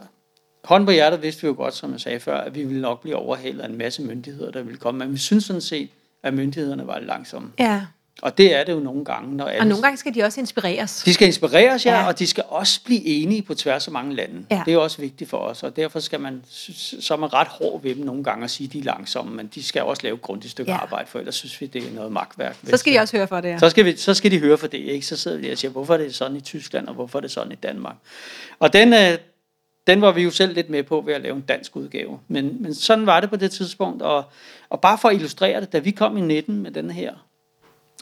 [0.64, 3.02] hånd på hjertet vidste vi jo godt, som jeg sagde før, at vi ville nok
[3.02, 5.00] blive overhalet af en masse myndigheder, der ville komme.
[5.06, 5.90] Men vi synes sådan set,
[6.24, 7.52] at myndighederne var langsomme.
[7.60, 7.86] Ja,
[8.22, 9.62] Og det er det jo nogle gange, når alle...
[9.62, 11.04] og nogle gange skal de også inspireres.
[11.06, 12.08] De skal inspireres, ja, Ja.
[12.08, 14.46] og de skal også blive enige på tværs af mange lande.
[14.52, 14.62] Ja.
[14.66, 16.44] Det er også vigtigt for os, og derfor skal man,
[17.00, 19.36] så er man ret hård ved dem nogle gange og sige, at de er langsomme,
[19.36, 20.78] men de skal også lave et grundigt stykke Ja.
[20.78, 22.58] arbejde, for ellers synes vi, det er noget magtværk.
[22.70, 23.60] Så skal de også høre for det, ja.
[23.60, 25.06] Så skal, vi, så skal de høre for det, ikke?
[25.06, 27.32] Så sidder de og siger, hvorfor er det sådan i Tyskland, og hvorfor er det
[27.32, 27.96] sådan i Danmark?
[28.60, 29.18] Og den, øh,
[29.88, 32.20] den var vi jo selv lidt med på ved at lave en dansk udgave.
[32.28, 34.24] Men, men sådan var det på det tidspunkt, og,
[34.70, 37.14] og bare for at illustrere det, da vi kom i 19 med den her,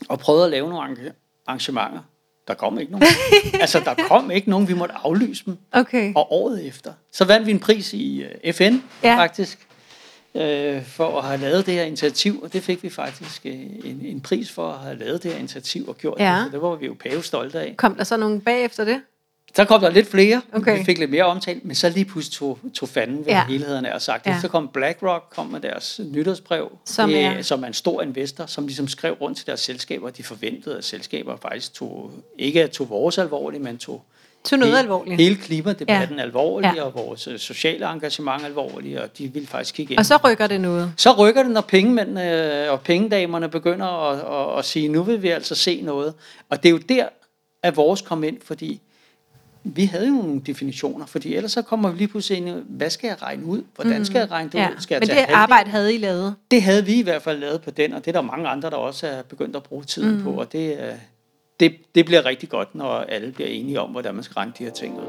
[0.10, 1.14] og prøvede at lave nogle arrange-
[1.48, 2.00] arrangementer,
[2.48, 3.06] der kom ikke nogen.
[3.62, 5.58] altså, der kom ikke nogen, vi måtte aflyse dem.
[5.72, 6.14] Okay.
[6.16, 9.18] Og året efter, så vandt vi en pris i øh, FN, ja.
[9.18, 9.68] faktisk,
[10.36, 14.02] øh, for at have lavet det her initiativ, og det fik vi faktisk øh, en,
[14.04, 16.36] en pris for at have lavet det her initiativ og gjort Ja.
[16.36, 17.74] det, så det var vi jo pæve stolte af.
[17.78, 19.02] Kom der så nogen bagefter det?
[19.56, 20.80] Så kom der lidt flere, Okay.
[20.80, 23.44] vi fik lidt mere omtale, men så lige pludselig tog, tog fanden ved Ja.
[23.86, 24.38] af og sagt, Ja.
[24.42, 28.46] så kom BlackRock kom med deres nytårsbrev, Som det, er- som er en stor investor,
[28.46, 32.90] som ligesom skrev rundt til deres selskaber, de forventede, at selskaber faktisk tog, ikke tog
[32.90, 34.04] vores alvorligt, men tog
[34.44, 35.22] Til noget hele, alvorligt.
[35.22, 36.24] hele klimadebatten Ja.
[36.24, 36.84] alvorligt, Ja.
[36.84, 40.00] og vores øh, sociale engagement alvorligt, og de vil faktisk kigge ind.
[40.00, 40.94] Og så rykker det noget.
[40.98, 45.30] Så rykker det, når pengemændene og pengedamerne begynder at, at, at sige, nu vil vi
[45.30, 46.14] altså se noget.
[46.50, 47.06] Og det er jo der,
[47.64, 48.82] at vores kom ind, fordi
[49.64, 52.90] vi havde jo nogle definitioner, fordi ellers så kommer vi lige pludselig ind i, hvad
[52.90, 53.64] skal jeg regne ud?
[53.76, 54.70] Hvordan skal jeg regne det Ja.
[54.70, 54.82] ud?
[54.82, 55.36] Skal jeg Men det halvdelen?
[55.40, 56.36] arbejde havde I lavet.
[56.52, 58.70] Det havde vi i hvert fald lavet på den, og det er der mange andre,
[58.70, 60.24] der også er begyndt at bruge tiden mm.
[60.24, 60.96] på, og det, er-
[61.60, 64.64] det, det bliver rigtig godt, når alle bliver enige om, hvordan man skal regne de
[64.64, 65.04] her ting ud.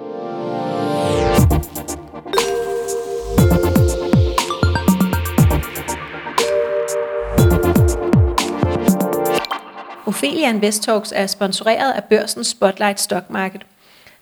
[10.07, 13.63] Ophelia Invest Talks er sponsoreret af børsen Spotlight Stock Market.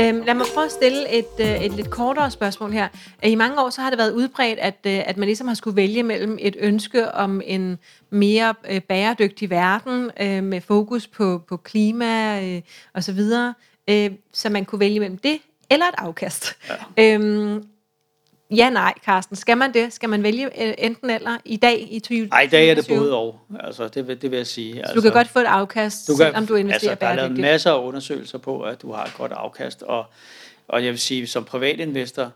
[0.00, 2.88] Øhm, lad mig prøve at stille et, øh, et lidt kortere spørgsmål her.
[3.22, 5.76] I mange år så har det været udbredt, at, øh, at man ligesom har skulle
[5.76, 7.78] vælge mellem et ønske om en
[8.10, 12.62] mere øh, bæredygtig verden øh, med fokus på, på klima øh,
[12.94, 13.54] og så videre,
[13.90, 15.38] øh, så man kunne vælge mellem det
[15.70, 16.56] eller et afkast.
[16.96, 17.64] Ja, øhm,
[18.50, 19.36] ja nej, Carsten.
[19.36, 19.92] Skal man det?
[19.92, 22.28] Skal man vælge øh, enten eller i dag i 2020?
[22.32, 24.74] Ej, i dag er det både og, altså det, vil- det vil jeg sige.
[24.74, 27.06] Så Altså, du kan godt få et afkast, du kan, selvom du investerer altså, der
[27.10, 27.40] er lavet bæredygtigt.
[27.52, 30.04] masser af undersøgelser på, at du har et godt afkast, og,
[30.68, 32.32] og jeg vil sige, som privatinvestor,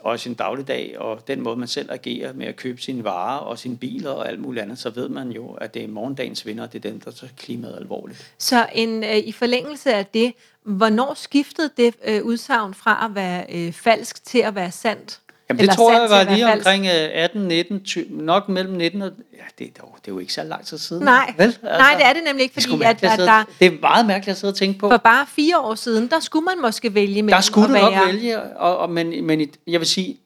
[0.00, 3.58] og sin dagligdag, og den måde, man selv agerer med at købe sine varer og
[3.58, 6.66] sine biler og alt muligt andet, så ved man jo, at det er morgendagens vinder,
[6.66, 8.32] det er dem, der tager klimaet alvorligt.
[8.38, 13.44] Så en, øh, i forlængelse af det, hvornår skiftede det øh, udsagn fra at være
[13.48, 15.20] øh, falsk til at være sandt?
[15.48, 18.74] Jamen det Eller tror jeg at var lige omkring øh, 18, 19, 20, nok mellem
[18.74, 19.10] 19 og...
[19.32, 21.04] Ja, det, er dog, det er jo ikke så lang tid siden.
[21.04, 21.44] Nej, vel?
[21.46, 23.66] Altså, nej, det er det nemlig ikke, det fordi at, mærkeligt at sidde- der, Det
[23.66, 24.88] er meget mærkeligt at sidde og tænke på.
[24.90, 27.82] for bare fire år siden, der skulle man måske vælge mellem Der skulle du at
[27.82, 30.18] nok vælge, og, og, men, men jeg vil sige,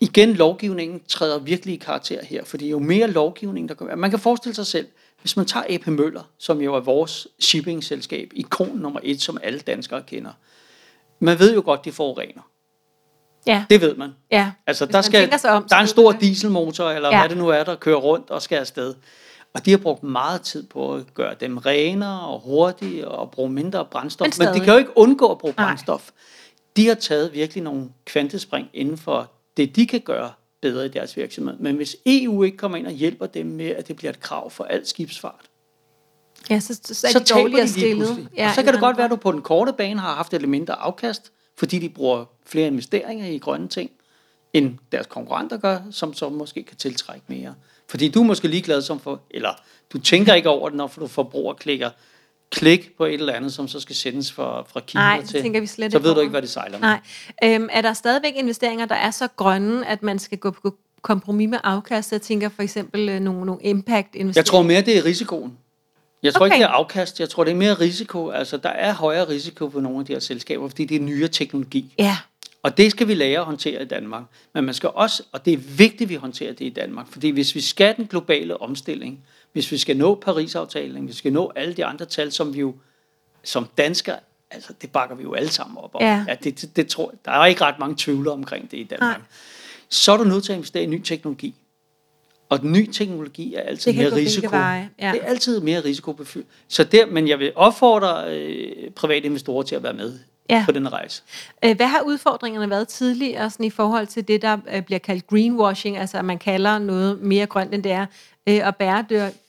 [0.00, 3.94] igen, lovgivningen træder virkelig i karakter her, fordi jo mere lovgivning, der kommer...
[3.96, 4.86] Man kan forestille sig selv,
[5.20, 9.58] hvis man tager AP Møller, som jo er vores shippingselskab, ikon nummer et, som alle
[9.60, 10.30] danskere kender.
[11.20, 12.42] Man ved jo godt, de forurener.
[13.46, 14.10] Ja, Det ved man.
[14.30, 14.50] ja.
[14.66, 16.20] Altså, Hvis der, skal, sig om, der er en stor det.
[16.20, 17.20] dieselmotor, eller Ja.
[17.20, 18.94] hvad det nu er, der kører rundt og skal afsted.
[19.54, 23.50] Og de har brugt meget tid på at gøre dem renere og hurtigere og bruge
[23.50, 24.24] mindre brændstof.
[24.26, 25.66] Men Men, Men de kan jo ikke undgå at bruge Nej.
[25.66, 26.10] brændstof.
[26.76, 30.30] De har taget virkelig nogle kvantespring inden for det, de kan gøre
[30.62, 31.54] bedre i deres virksomhed.
[31.58, 34.50] Men hvis EU ikke kommer ind og hjælper dem med, at det bliver et krav
[34.50, 35.40] for al skibsfart,
[36.50, 38.28] Ja, så, så, så er så taber de lige stillet.
[38.36, 38.96] Ja, og så kan det godt andre.
[38.98, 41.88] være, at du på den korte bane har haft et lidt mindre afkast, fordi de
[41.88, 43.90] bruger flere investeringer i grønne ting,
[44.52, 47.54] end deres konkurrenter gør, som så måske kan tiltrække mere.
[47.88, 49.50] Fordi du er måske ligeglad som for, eller
[49.92, 51.90] du tænker ikke over det, når du forbruger klikker
[52.50, 55.42] klik på et eller andet, som så skal sendes fra, fra Kina Nej, til.
[55.42, 56.88] tænker vi slet så ved du ikke, hvad det sejler med.
[56.88, 57.00] Nej.
[57.44, 61.48] Øhm, er der stadigvæk investeringer, der er så grønne, at man skal gå på kompromis
[61.48, 62.12] med afkast?
[62.12, 64.40] Jeg tænker for eksempel øh, nogle, nogle impact-investeringer.
[64.40, 65.58] Jeg tror mere, det er risikoen.
[66.22, 66.54] Jeg tror okay.
[66.54, 67.20] Ikke, det er afkast.
[67.20, 68.30] Jeg tror, det er mere risiko.
[68.30, 71.28] Altså, der er højere risiko på nogle af de her selskaber, fordi det er nyere
[71.28, 71.94] teknologi.
[71.98, 72.18] Ja,
[72.62, 74.22] Og det skal vi lære at håndtere i Danmark.
[74.54, 77.30] Men man skal også, og det er vigtigt, at vi håndterer det i Danmark, fordi
[77.30, 79.20] hvis vi skal den globale omstilling,
[79.52, 82.60] hvis vi skal nå Paris-aftalen, hvis vi skal nå alle de andre tal, som vi
[82.60, 82.74] jo
[83.44, 84.16] som danskere,
[84.50, 86.00] altså det bakker vi jo alle sammen op om.
[86.00, 86.24] Ja.
[86.28, 89.18] Ja, det, det, det tror, der er ikke ret mange tvivler omkring det i Danmark.
[89.18, 89.26] Nej.
[89.88, 91.54] Så er du nødt til at investere i ny teknologi.
[92.48, 94.56] Og ny teknologi er altid mere risiko.
[94.56, 95.12] veje, ja.
[95.12, 96.46] Det er altid mere risikobefyldt.
[96.68, 100.18] Så der, men jeg vil opfordre øh, private investorer til at være med
[100.50, 100.62] Ja.
[100.66, 101.22] på den rejse.
[101.64, 105.26] Øh, Hvad har udfordringerne været tidligere sådan i forhold til det, der øh, bliver kaldt
[105.26, 108.06] greenwashing, altså at man kalder noget mere grønt, end det er,
[108.48, 108.76] øh, og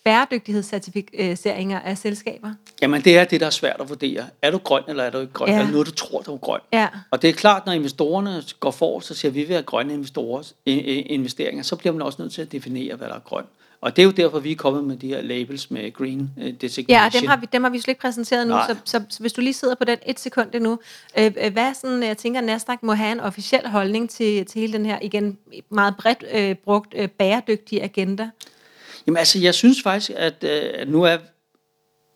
[0.03, 2.53] bæredygtighedscertificeringer af selskaber?
[2.81, 4.23] Jamen, det er det, der er svært at vurdere.
[4.41, 5.49] Er du grøn, eller er du ikke grøn?
[5.49, 5.55] Ja.
[5.55, 6.59] Er det noget, du tror, du er grøn?
[6.73, 9.53] Ja, Og det er klart, når investorerne går for, så siger vi, at vi vil
[9.55, 13.19] have grønne investorer, investeringer, så bliver man også nødt til at definere, hvad der er
[13.19, 13.47] grønt.
[13.81, 16.53] Og det er jo derfor, vi er kommet med de her labels med green øh,
[16.61, 16.85] designation.
[17.01, 19.19] ja og dem har, vi, dem har vi slet ikke præsenteret nu, så, så, så
[19.19, 20.79] hvis du lige sidder på den et sekund endnu,
[21.19, 24.73] øh, øh, hvad sådan, jeg tænker, Nasdaq må have en officiel holdning til, til hele
[24.73, 25.37] den her, igen,
[25.69, 28.29] meget bredt øh, brugt øh, bæredygtige agenda?
[29.07, 31.17] Jamen altså, jeg synes faktisk, at, øh, nu er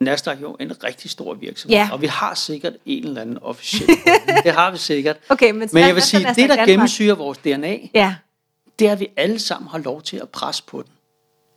[0.01, 1.89] Nasdaq jo en rigtig stor virksomhed, Ja.
[1.91, 4.43] og vi har sikkert en eller anden officiel holdning.
[4.43, 5.17] Det har vi sikkert.
[5.29, 6.67] Okay, men, Men jeg vil sige, Nasdaq det der Danmark?
[6.67, 8.15] gennemsyrer vores DNA, Ja,
[8.79, 10.91] det er, at vi alle sammen har lov til at presse på den.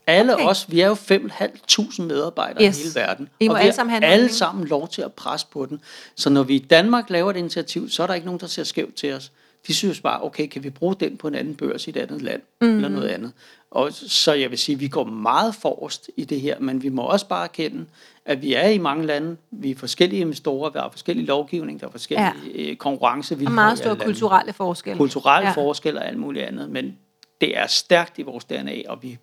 [0.06, 0.44] Alle Okay.
[0.46, 2.78] os, vi er jo 5.500 medarbejdere Yes.
[2.78, 3.28] i hele verden.
[3.40, 5.80] I må og vi alle sammen have alle sammen lov til at presse på den.
[6.14, 8.64] Så når vi i Danmark laver et initiativ, så er der ikke nogen, der ser
[8.64, 9.32] skævt til os.
[9.66, 12.22] De synes bare, okay, kan vi bruge den på en anden børs i et andet
[12.22, 12.70] land, Mhm.
[12.70, 12.76] mm.
[12.76, 13.32] eller noget andet.
[13.70, 16.88] Og så jeg vil sige, at vi går meget forrest i det her, men vi
[16.88, 17.84] må også bare erkende,
[18.24, 21.86] at vi er i mange lande, vi er forskellige investorer, vi har forskellige lovgivning, der
[21.86, 22.32] er forskellige
[22.68, 22.74] ja.
[22.74, 23.50] konkurrencevilkår.
[23.50, 24.98] og meget store kulturelle forskelle.
[24.98, 25.54] kulturelle ja.
[25.54, 26.96] forskelle og alt muligt andet, men
[27.40, 29.18] det er stærkt i vores DNA, og vi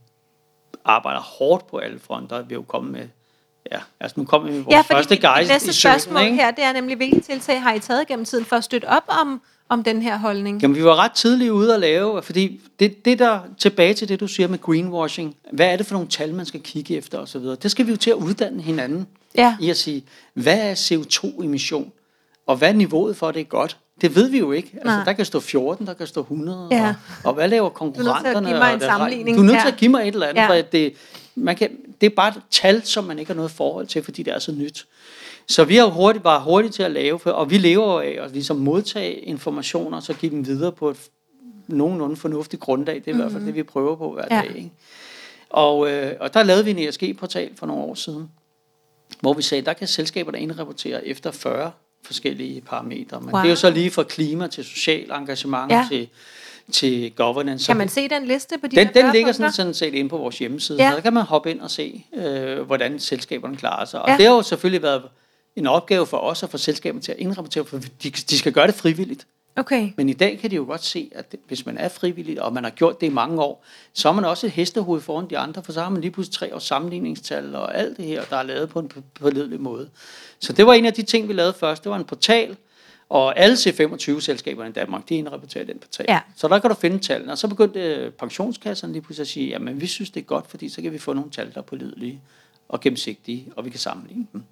[0.85, 2.41] arbejder hårdt på alle fronter.
[2.41, 3.07] Vi er jo kommet med,
[3.71, 6.35] ja, altså nu kommer vi med vores Ja, første guide næste i 17, spørgsmål ikke?
[6.35, 9.03] her, det er nemlig, hvilke tiltag har I taget gennem tiden for at støtte op
[9.21, 10.61] om, om den her holdning?
[10.61, 14.19] Jamen, vi var ret tidligt ude at lave, fordi det, det der, tilbage til det,
[14.19, 17.41] du siger med greenwashing, hvad er det for nogle tal, man skal kigge efter osv.,
[17.41, 19.55] det skal vi jo til at uddanne hinanden Ja.
[19.61, 21.91] i at sige, hvad er CO2-emission,
[22.47, 23.77] og hvad er niveauet for, at det er godt?
[24.01, 24.69] Det ved vi jo ikke.
[24.73, 25.03] Altså, Nej.
[25.03, 26.87] der kan stå 14, der kan stå 100, Ja.
[26.87, 28.47] og, og hvad laver at konkurrenterne?
[28.47, 29.37] give mig en sammenligning.
[29.37, 30.49] Du er nødt til at give mig et eller andet, Ja.
[30.49, 30.93] for det,
[31.35, 31.69] man kan,
[32.01, 34.39] det er bare et tal, som man ikke har noget forhold til, fordi det er
[34.39, 34.85] så nyt.
[35.47, 38.31] Så vi har hurtigt, var hurtige til at lave, for, og vi lever af at
[38.31, 40.97] ligesom modtage informationer, og så give dem videre på et
[41.67, 42.95] nogenlunde fornuftigt grundlag.
[42.95, 44.35] Det er i hvert fald det, vi prøver på hver Ja.
[44.41, 44.55] dag.
[44.55, 44.71] Ikke?
[45.49, 48.31] Og, øh, og der lavede vi en ESG-portal for nogle år siden,
[49.19, 51.71] hvor vi sagde, der kan selskaberne indrapportere efter 40
[52.05, 53.21] forskellige parametre.
[53.21, 53.41] Men Wow.
[53.41, 55.87] det er jo så lige fra klima til social engagement Ja.
[55.91, 56.07] til,
[56.71, 57.65] til governance.
[57.67, 60.09] Kan man se den liste på de den, den 40 ligger sådan, sådan set inde
[60.09, 60.89] på vores hjemmeside, Ja.
[60.89, 64.01] så der kan man hoppe ind og se, øh, hvordan selskaberne klarer sig.
[64.01, 64.17] Og ja.
[64.17, 65.03] det har jo selvfølgelig været
[65.55, 68.67] en opgave for os at få selskaberne til at indrapportere, for de, de skal gøre
[68.67, 69.27] det frivilligt.
[69.55, 69.89] Okay.
[69.97, 72.53] Men i dag kan de jo godt se, at det- hvis man er frivillig, og
[72.53, 75.37] man har gjort det i mange år, så er man også et hestehoved foran de
[75.37, 78.37] andre, for så har man lige pludselig tre års sammenligningstal og alt det her, der
[78.37, 79.89] er lavet på en pålidelig måde.
[80.39, 81.83] Så det var en af de ting, vi lavede først.
[81.83, 82.57] Det var en portal,
[83.09, 86.05] og alle C25-selskaberne i Danmark, de indrapporterer den portal.
[86.09, 86.19] Ja.
[86.35, 87.31] Så der kan du finde tallene.
[87.31, 90.47] Og så begyndte øh, pensionskasserne lige pludselig at sige, jamen vi synes, det er godt,
[90.49, 92.21] fordi så kan vi få nogle tal, der er pålidelige
[92.69, 94.43] og gennemsigtige, og vi kan sammenligne dem.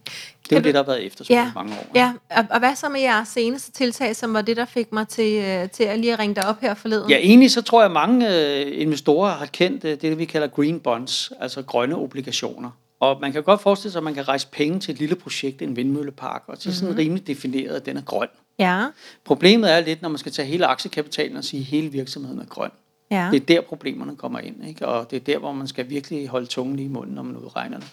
[0.44, 1.86] Det er jo du- det, der har været efterspurgt Ja, i mange år.
[1.96, 2.14] ja.
[2.30, 5.44] Og, og hvad så med jeres seneste tiltag, som var det, der fik mig til,
[5.44, 7.10] øh, til at lige ringe dig op her forleden?
[7.10, 10.48] Ja, egentlig så tror jeg, at mange øh, investorer har kendt øh, det, vi kalder
[10.48, 12.70] green bonds, altså grønne obligationer.
[13.00, 15.62] Og man kan godt forestille sig, at man kan rejse penge til et lille projekt,
[15.62, 18.28] en vindmøllepark, og så er sådan rimelig defineret, at den er grøn.
[18.60, 18.86] Ja,
[19.26, 22.46] Problemet er lidt, når man skal tage hele aktiekapitalen og sige, at hele virksomheden er
[22.46, 22.70] grøn.
[23.12, 23.30] Ja.
[23.32, 24.88] Det er der problemerne kommer ind, ikke?
[24.88, 27.38] og det er der, hvor man skal virkelig holde tungen lige i munden, når man
[27.38, 27.88] udregner det.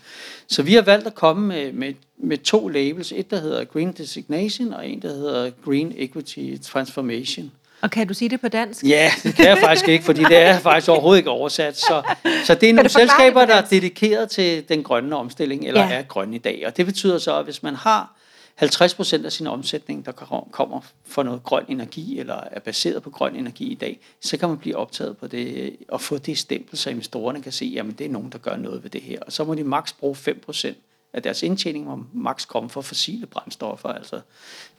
[0.47, 3.13] Så vi har valgt at komme med, med, med to labels.
[3.13, 7.51] Et, der hedder Green Designation, og en, der hedder Green Equity Transformation.
[7.81, 8.85] Og kan du sige det på dansk?
[8.85, 11.77] Ja, det kan jeg faktisk ikke, fordi det er faktisk overhovedet ikke oversat.
[11.77, 12.03] Så,
[12.45, 15.93] så det er nogle selskaber, der er dedikeret til den grønne omstilling, eller ja.
[15.93, 16.65] er grønne i dag.
[16.67, 18.18] Og det betyder så, at hvis man har
[18.59, 20.13] 50 procent af sin omsætning, der
[20.51, 24.49] kommer fra noget grøn energi, eller er baseret på grøn energi i dag, så kan
[24.49, 28.07] man blive optaget på det, og få det stempel, så investorerne kan se, jamen det
[28.07, 29.21] er nogen, der gør noget ved det her.
[29.21, 30.77] Og så må de maks bruge 5 procent
[31.13, 34.21] af deres indtjening, må maks komme fra fossile brændstoffer, altså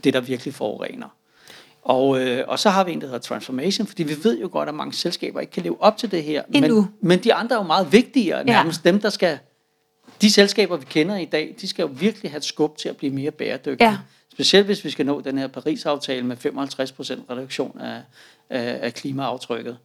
[0.04, 1.08] det, der virkelig forurener.
[1.82, 4.70] Og, øh, og så har vi en, der hedder Transformation, fordi vi ved jo godt,
[4.70, 6.44] at mange selskaber ikke kan leve op til det her.
[6.50, 8.92] Men, men de andre er jo meget vigtigere, nærmest ja.
[8.92, 9.40] dem, der skal
[10.22, 12.98] de selskaber, vi kender i dag, de skal jo virkelig have et skub til at
[12.98, 13.90] blive mere bæredygtige.
[13.90, 13.98] Ja.
[14.34, 16.50] Specielt hvis vi skal nå den her Paris-aftale med 55%
[17.30, 18.02] reduktion af,
[18.50, 19.78] af, af klimaaftrykket.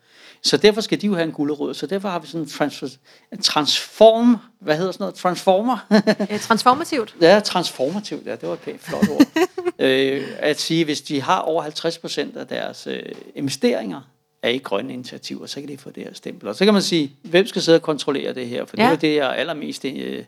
[0.43, 1.75] Så derfor skal de jo have en gulderød.
[1.75, 2.89] Så derfor har vi sådan en transfer,
[3.43, 5.15] transform, hvad hedder sådan noget?
[5.15, 5.87] Transformer?
[6.49, 7.17] transformativt?
[7.21, 9.27] ja, transformativt, ja, det var et pænt flot ord.
[9.79, 11.63] øh, at sige, hvis de har over
[12.35, 13.03] 50% af deres øh,
[13.35, 14.01] investeringer
[14.45, 16.49] er i grønne initiativer, så kan de få det her stempel.
[16.49, 18.65] Og så kan man sige, hvem skal sidde og kontrollere det her?
[18.65, 18.85] For ja.
[18.85, 20.25] det er det, jeg allermest øh,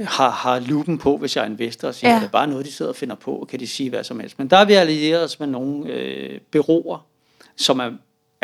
[0.00, 2.16] har, har lupen på, hvis jeg er investor, og siger, ja.
[2.16, 4.20] det er bare noget, de sidder og finder på, og kan de sige hvad som
[4.20, 4.38] helst.
[4.38, 7.06] Men der har vi allieret os med nogle øh, byråer,
[7.56, 7.90] som er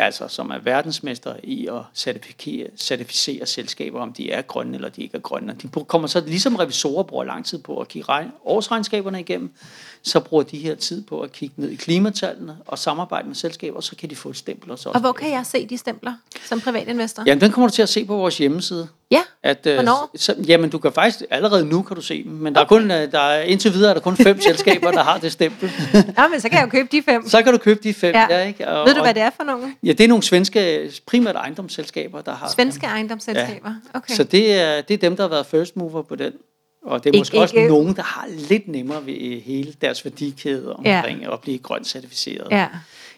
[0.05, 5.01] altså som er verdensmester i at certificere, certificere selskaber, om de er grønne eller de
[5.01, 5.55] ikke er grønne.
[5.61, 9.53] De kommer så, ligesom revisorer bruger lang tid på at kigge årsregnskaberne igennem,
[10.01, 13.81] så bruger de her tid på at kigge ned i klimatallene og samarbejde med selskaber,
[13.81, 14.71] så kan de få et stempel.
[14.71, 16.13] Og, så og hvor kan jeg se de stempler
[16.45, 17.23] som privatinvestor?
[17.27, 18.87] Jamen, den kommer du til at se på vores hjemmeside.
[19.13, 20.11] Ja, at, øh, hvornår?
[20.15, 22.75] Så, jamen, du kan faktisk, allerede nu kan du se dem, men der okay.
[22.75, 25.31] er kun, øh, der er, indtil videre er der kun fem selskaber, der har det
[25.31, 25.71] stempel.
[26.17, 27.29] ja, men så kan jeg jo købe de fem.
[27.29, 28.27] Så kan du købe de fem, ja.
[28.29, 28.67] ja ikke?
[28.67, 29.75] Og, Ved du, hvad det er for nogle?
[29.83, 33.97] Ja, det er nogle svenske, primært ejendomsselskaber, der har Svenske ejendomsselskaber, ja.
[33.97, 34.13] okay.
[34.13, 36.33] Så det er, det er dem, der har været first mover på den.
[36.85, 37.67] Og det er måske ikke, også ikke.
[37.69, 41.33] nogen, der har lidt nemmere ved hele deres værdikæde omkring ja.
[41.33, 42.47] at blive grønt certificeret.
[42.51, 42.67] Ja.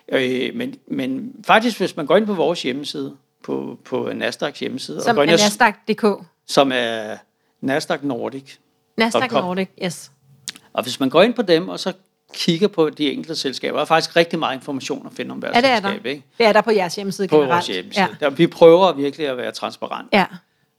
[0.10, 5.02] Øh, men, men faktisk, hvis man går ind på vores hjemmeside, på, på Nasdaqs hjemmeside.
[5.02, 6.26] Som og er Nasdaq.dk.
[6.48, 7.18] Som er
[7.62, 8.56] Nasdaq Nordic.
[8.98, 10.12] Nasdaq Nordic, yes.
[10.74, 11.94] Og hvis man går ind på dem, og så
[12.34, 15.52] kigger på de enkelte selskaber, der er faktisk rigtig meget information at finde om hver
[15.56, 16.04] ja, det er selskab.
[16.04, 16.10] Der.
[16.10, 16.24] Ikke?
[16.38, 17.50] Det er der på jeres hjemmeside generelt.
[17.50, 18.06] På vores hjemmeside.
[18.22, 18.26] Ja.
[18.26, 20.10] Der, vi prøver virkelig at være transparent.
[20.14, 20.26] Ja.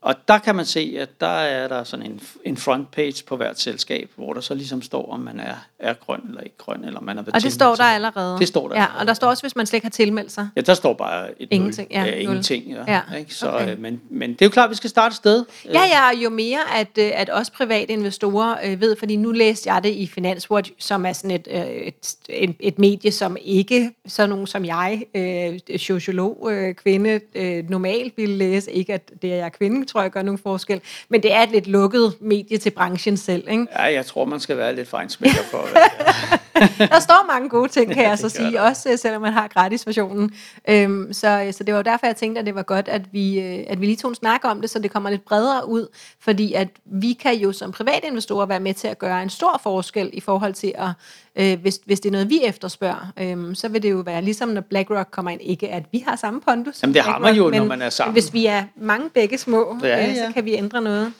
[0.07, 3.37] Og der kan man se, at der er der sådan en, en front page på
[3.37, 6.85] hvert selskab, hvor der så ligesom står, om man er, er grøn eller ikke grøn,
[6.85, 8.39] eller man er Og det står der allerede?
[8.39, 8.75] Det står der.
[8.75, 9.01] Ja, allerede.
[9.01, 10.49] og der står også, hvis man slet ikke har tilmeldt sig?
[10.57, 11.89] Ja, der står bare et ingenting.
[11.91, 11.99] Nul.
[11.99, 12.65] Ja, ja, ingenting.
[12.71, 13.17] Ja, ja.
[13.19, 13.35] Ikke?
[13.35, 13.73] Så, okay.
[13.73, 15.45] øh, men, men det er jo klart, at vi skal starte et sted.
[15.65, 19.73] Ja, ja, jo mere, at, øh, at også private investorer øh, ved, fordi nu læste
[19.73, 23.93] jeg det i Finanswatch, som er sådan et, øh, et, et, et medie, som ikke
[24.07, 28.73] så nogen som jeg, øh, sociolog, øh, kvinde, øh, normalt ville læse.
[28.73, 30.81] Ikke at det er jeg kvinde, tror jeg gør nogen forskel.
[31.09, 33.67] Men det er et lidt lukket medie til branchen selv, ikke?
[33.73, 36.41] Ja, jeg tror, man skal være lidt fejnsmækker for det.
[36.93, 38.61] Der står mange gode ting, kan ja, jeg så sige, der.
[38.61, 40.31] også øh, selvom man har gratisversionen.
[40.69, 43.65] Øhm, så, så det var derfor, jeg tænkte, at det var godt, at vi, øh,
[43.69, 45.87] at vi lige tog en snak om det, så det kommer lidt bredere ud.
[46.21, 50.11] Fordi at vi kan jo som privatinvestorer være med til at gøre en stor forskel
[50.13, 50.91] i forhold til at
[51.37, 54.49] øh, hvis, hvis det er noget, vi efterspørger, øh, så vil det jo være ligesom,
[54.49, 56.83] når BlackRock kommer ind, ikke at vi har samme pondus.
[56.83, 58.13] Jamen det har man jo, men, når man er sammen.
[58.13, 60.11] hvis vi er mange begge små, ja, ja.
[60.11, 61.13] Øh, så kan vi ændre noget.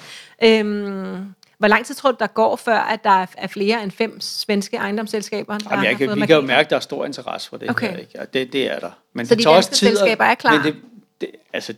[0.45, 1.19] Øh,
[1.59, 4.77] hvor lang tid tror du, der går, før at der er flere end fem svenske
[4.77, 7.57] ejendomsselskaber, der Jamen, jeg kan, Vi kan jo mærke, at der er stor interesse for
[7.57, 7.91] det okay.
[7.91, 7.97] her.
[7.97, 8.21] Ikke?
[8.21, 8.91] Og det, det er der.
[9.13, 10.53] Men så det de danske tid, selskaber er klar?
[10.53, 10.77] Men det,
[11.21, 11.75] det, altså,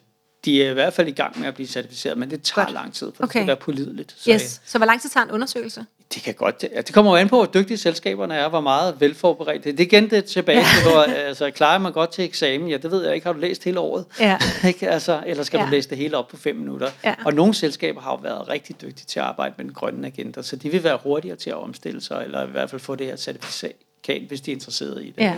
[0.48, 2.74] de er i hvert fald i gang med at blive certificeret, men det tager Godt.
[2.74, 3.26] lang tid, for okay.
[3.26, 4.14] det skal være pålideligt.
[4.18, 4.61] Så, yes.
[4.66, 5.84] så hvor lang tid tager en undersøgelse?
[6.14, 6.61] Det kan godt.
[6.61, 9.84] Det, det kommer jo an på, hvor dygtige selskaberne er, hvor meget velforberedt det er.
[9.84, 12.68] Igen det tilbage til, hvor altså, klarer man godt til eksamen?
[12.68, 13.26] Ja, det ved jeg ikke.
[13.26, 14.04] Har du læst hele året?
[14.20, 14.38] Ja.
[14.68, 14.90] ikke?
[14.90, 15.66] Altså, eller skal ja.
[15.66, 16.90] du læse det hele op på fem minutter?
[17.04, 17.14] Ja.
[17.24, 20.42] Og nogle selskaber har jo været rigtig dygtige til at arbejde med den grønne agenda,
[20.42, 23.06] så de vil være hurtigere til at omstille sig, eller i hvert fald få det
[23.06, 25.22] her certifikat, hvis de er interesserede i det.
[25.22, 25.34] Ja.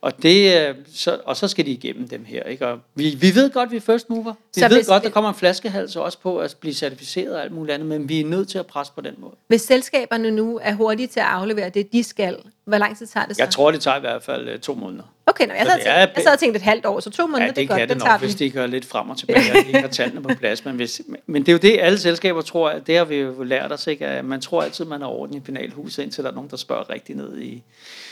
[0.00, 2.42] Og, det, øh, så, og så skal de igennem dem her.
[2.42, 2.66] Ikke?
[2.66, 4.34] Og vi, vi ved godt, vi er first mover.
[4.54, 7.52] Vi så ved godt, der kommer en flaskehals også på at blive certificeret og alt
[7.52, 9.32] muligt andet, men vi er nødt til at presse på den måde.
[9.46, 13.26] Hvis selskaberne nu er hurtige til at aflevere det, de skal, hvor lang tid tager
[13.26, 13.42] det så?
[13.42, 15.04] Jeg tror, det tager i hvert fald uh, to måneder.
[15.28, 17.26] Okay, nå, jeg, så sad tænkt, jeg sad og tænkt et halvt år, så to
[17.26, 19.52] måneder, ja, det, det godt, kan det, nok, hvis de gør lidt frem og tilbage,
[19.52, 20.64] og ikke har tallene på plads.
[20.64, 23.72] Men, hvis, men det er jo det, alle selskaber tror, det har vi jo lært
[23.72, 24.06] os, ikke?
[24.06, 26.90] at man tror altid, man er orden i penalhuset, indtil der er nogen, der spørger
[26.90, 27.62] rigtig ned i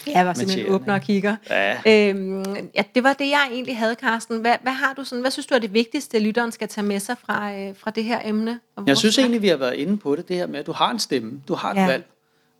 [0.07, 1.37] Ja, var simpelthen åbner og kigger.
[1.51, 1.77] Ja.
[1.87, 4.39] Øhm, ja, det var det, jeg egentlig havde, Carsten.
[4.41, 7.01] Hvad, hvad, har du sådan, hvad synes du er det vigtigste, lytteren skal tage med
[7.01, 8.61] sig fra, øh, fra det her emne?
[8.87, 10.91] Jeg synes egentlig, vi har været inde på det, det her med, at du har
[10.91, 11.87] en stemme, du har et ja.
[11.87, 12.05] valg.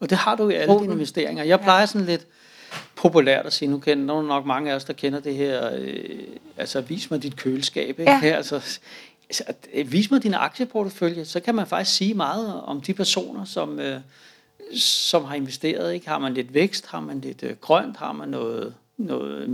[0.01, 1.45] Og det har du i alle dine investeringer.
[1.45, 2.27] Jeg plejer sådan lidt
[2.97, 6.19] populært at sige, nu kender nu nok mange af os, der kender det her, øh,
[6.57, 7.99] altså vis mig dit køleskab.
[7.99, 8.13] Ikke?
[8.13, 8.21] Ja.
[8.23, 8.81] Altså,
[9.29, 9.45] altså,
[9.85, 14.01] vis mig din aktieportefølje, så kan man faktisk sige meget om de personer, som, øh,
[14.79, 15.95] som har investeret.
[15.95, 16.09] Ikke?
[16.09, 19.49] Har man lidt vækst, har man lidt øh, grønt, har man noget noget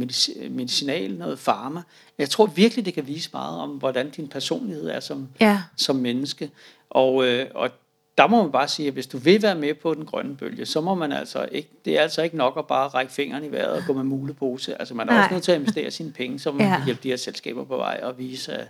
[0.50, 1.82] medicinal, noget farma.
[2.18, 5.62] Jeg tror virkelig, det kan vise meget om, hvordan din personlighed er som, ja.
[5.76, 6.50] som menneske.
[6.90, 7.70] Og, øh, og
[8.18, 10.66] der må man bare sige, at hvis du vil være med på den grønne bølge,
[10.66, 13.52] så må man altså ikke, det er altså ikke nok at bare række fingrene i
[13.52, 14.80] vejret og gå med mulepose.
[14.80, 15.22] Altså man er Nej.
[15.22, 16.76] også nødt til at investere sine penge, så man ja.
[16.76, 18.68] kan hjælpe de her selskaber på vej og vise,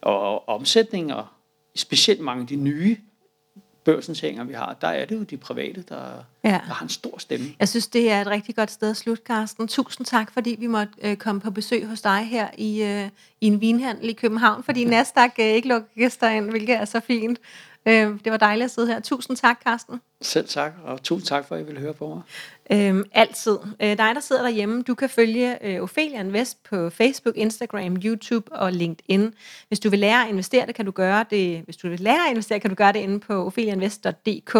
[0.00, 1.26] og, og omsætning, og
[1.74, 2.96] specielt mange af de nye
[3.84, 6.50] børsensænger, vi har, der er det jo de private, der, ja.
[6.50, 7.46] der har en stor stemme.
[7.60, 9.68] Jeg synes, det er et rigtig godt sted at slutte, Carsten.
[9.68, 13.08] Tusind tak, fordi vi måtte øh, komme på besøg hos dig her i, øh,
[13.40, 17.00] i en vinhandel i København, fordi Nasdaq øh, ikke lukker gæster ind, hvilket er så
[17.00, 17.38] fint.
[17.88, 19.00] Øh, det var dejligt at sidde her.
[19.00, 20.00] Tusind tak, Carsten.
[20.24, 22.22] Selv tak, og tusind tak for, at I ville høre på mig.
[22.70, 23.58] Øhm, altid.
[23.80, 28.52] Øh, dig, der sidder derhjemme, du kan følge øh, Ophelia Invest på Facebook, Instagram, YouTube
[28.52, 29.34] og LinkedIn.
[29.68, 31.60] Hvis du vil lære at investere, det kan du gøre det.
[31.64, 34.56] Hvis du vil lære at investere, kan du gøre det inde på opheliainvest.dk.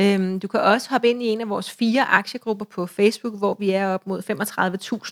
[0.00, 3.56] Øhm, du kan også hoppe ind i en af vores fire aktiegrupper på Facebook, hvor
[3.58, 4.22] vi er op mod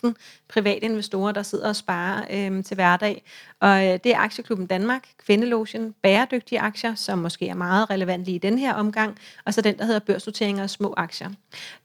[0.06, 0.12] 35.000
[0.48, 3.22] private investorer, der sidder og sparer øhm, til hverdag.
[3.60, 8.34] Og øh, det er Aktieklubben Danmark, Kvindelogien, bæredygtige aktier, som måske er meget relevant lige
[8.34, 11.30] i den her omgang, og så den, der hedder børsnoteringer af små aktier.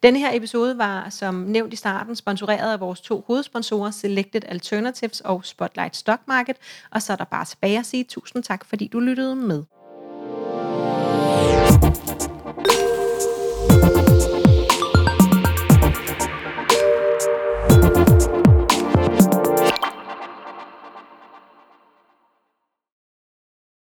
[0.03, 5.21] Denne her episode var, som nævnt i starten, sponsoreret af vores to hovedsponsorer, Selected Alternatives
[5.21, 6.55] og Spotlight Stock Market,
[6.91, 9.63] og så er der bare tilbage at sige tusind tak, fordi du lyttede med.